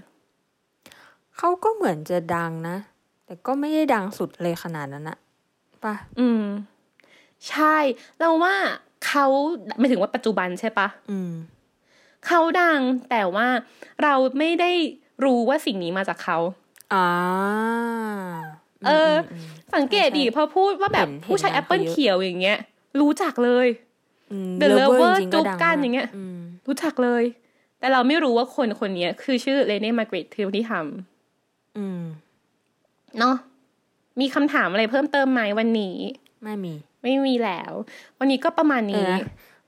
[1.38, 2.78] เขาก็เหมือนจะดังนะ
[3.26, 5.18] แต่ก็ไม่ได้ดังสุดเลยขนาดนั้นอะ
[5.84, 6.44] ป่ะอืม
[7.50, 7.76] ใช่
[8.20, 8.56] เราว่า
[9.08, 9.26] เขา
[9.78, 11.32] ไม่ถึงว่าปัจจุบันใช่ปะอืม
[12.28, 13.48] เขาดังแต่ว่า
[14.04, 14.72] เราไม่ได้
[15.24, 16.38] รู้ว่าสิ่งนี้มาจากเขา
[16.94, 17.08] อ่า
[18.88, 22.58] เอออมสังเกตดิพอพูดว่าแบบเห็นผู้ช้เห็นแอปเปิลงานเขาเยอะเขียวอย่างเงี้ย
[23.02, 23.68] รู้จักเลย
[24.32, 27.24] อืม The Lover Lover จริงๆจุ๊บดักันมอย่างเงี้ยอืมรู้จักเลย
[27.80, 30.74] แต่เราไม่รู้ว่าคนคนนี้คือชื่อเลเน่มาร์กริตที่ที่ท
[31.78, 33.36] อืมำเนาะ
[34.20, 35.98] มีคำถามอะไรเพิ่มเติมไหมวันนี้
[36.44, 37.72] ไม่มี ไม่มีแล้ว
[38.20, 39.14] วันนี้ก็ประมาณเอนี้อ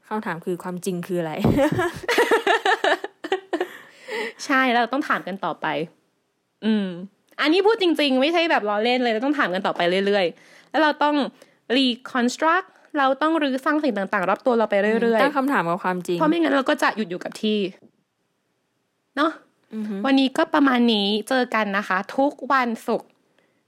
[0.08, 1.34] คำถามคือความจริงคืออะไร
[4.45, 5.67] ใช่แล้วเราต้องถามกันต่อไป
[6.65, 6.88] อืม
[7.41, 11.15] อันนี้พูดจริง ๆ ไม่ใช่แบบล้อเล่นเลยเราต้องถามกันต่อไปเรื่อยๆ แล้วเราต้อง
[11.75, 12.67] reconstruct
[12.98, 17.60] เราต้องรื้อสร้างสิ่งต่างๆ รอบตัวเราไปเรื่อยตั้งคำถามกับความจริงๆเพราะไม่งั้นเราก็จะหยุดอยู่กับที่
[19.17, 19.31] เนาะ
[19.75, 23.10] อือฮึวันนี้ก็ประมาณนี้เจอกันนะคะ ทุกวันศุกร์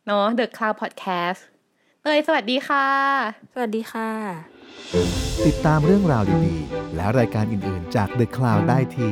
[0.08, 1.40] เนาะ The Cloud Podcast
[2.02, 2.86] เตยสวัสดีค่ะ
[3.54, 4.10] สวัสดีค่ะ
[5.46, 9.12] ติดตามเรื่องราวดีๆ และรายการอื่นๆจาก The Cloud ได้ที่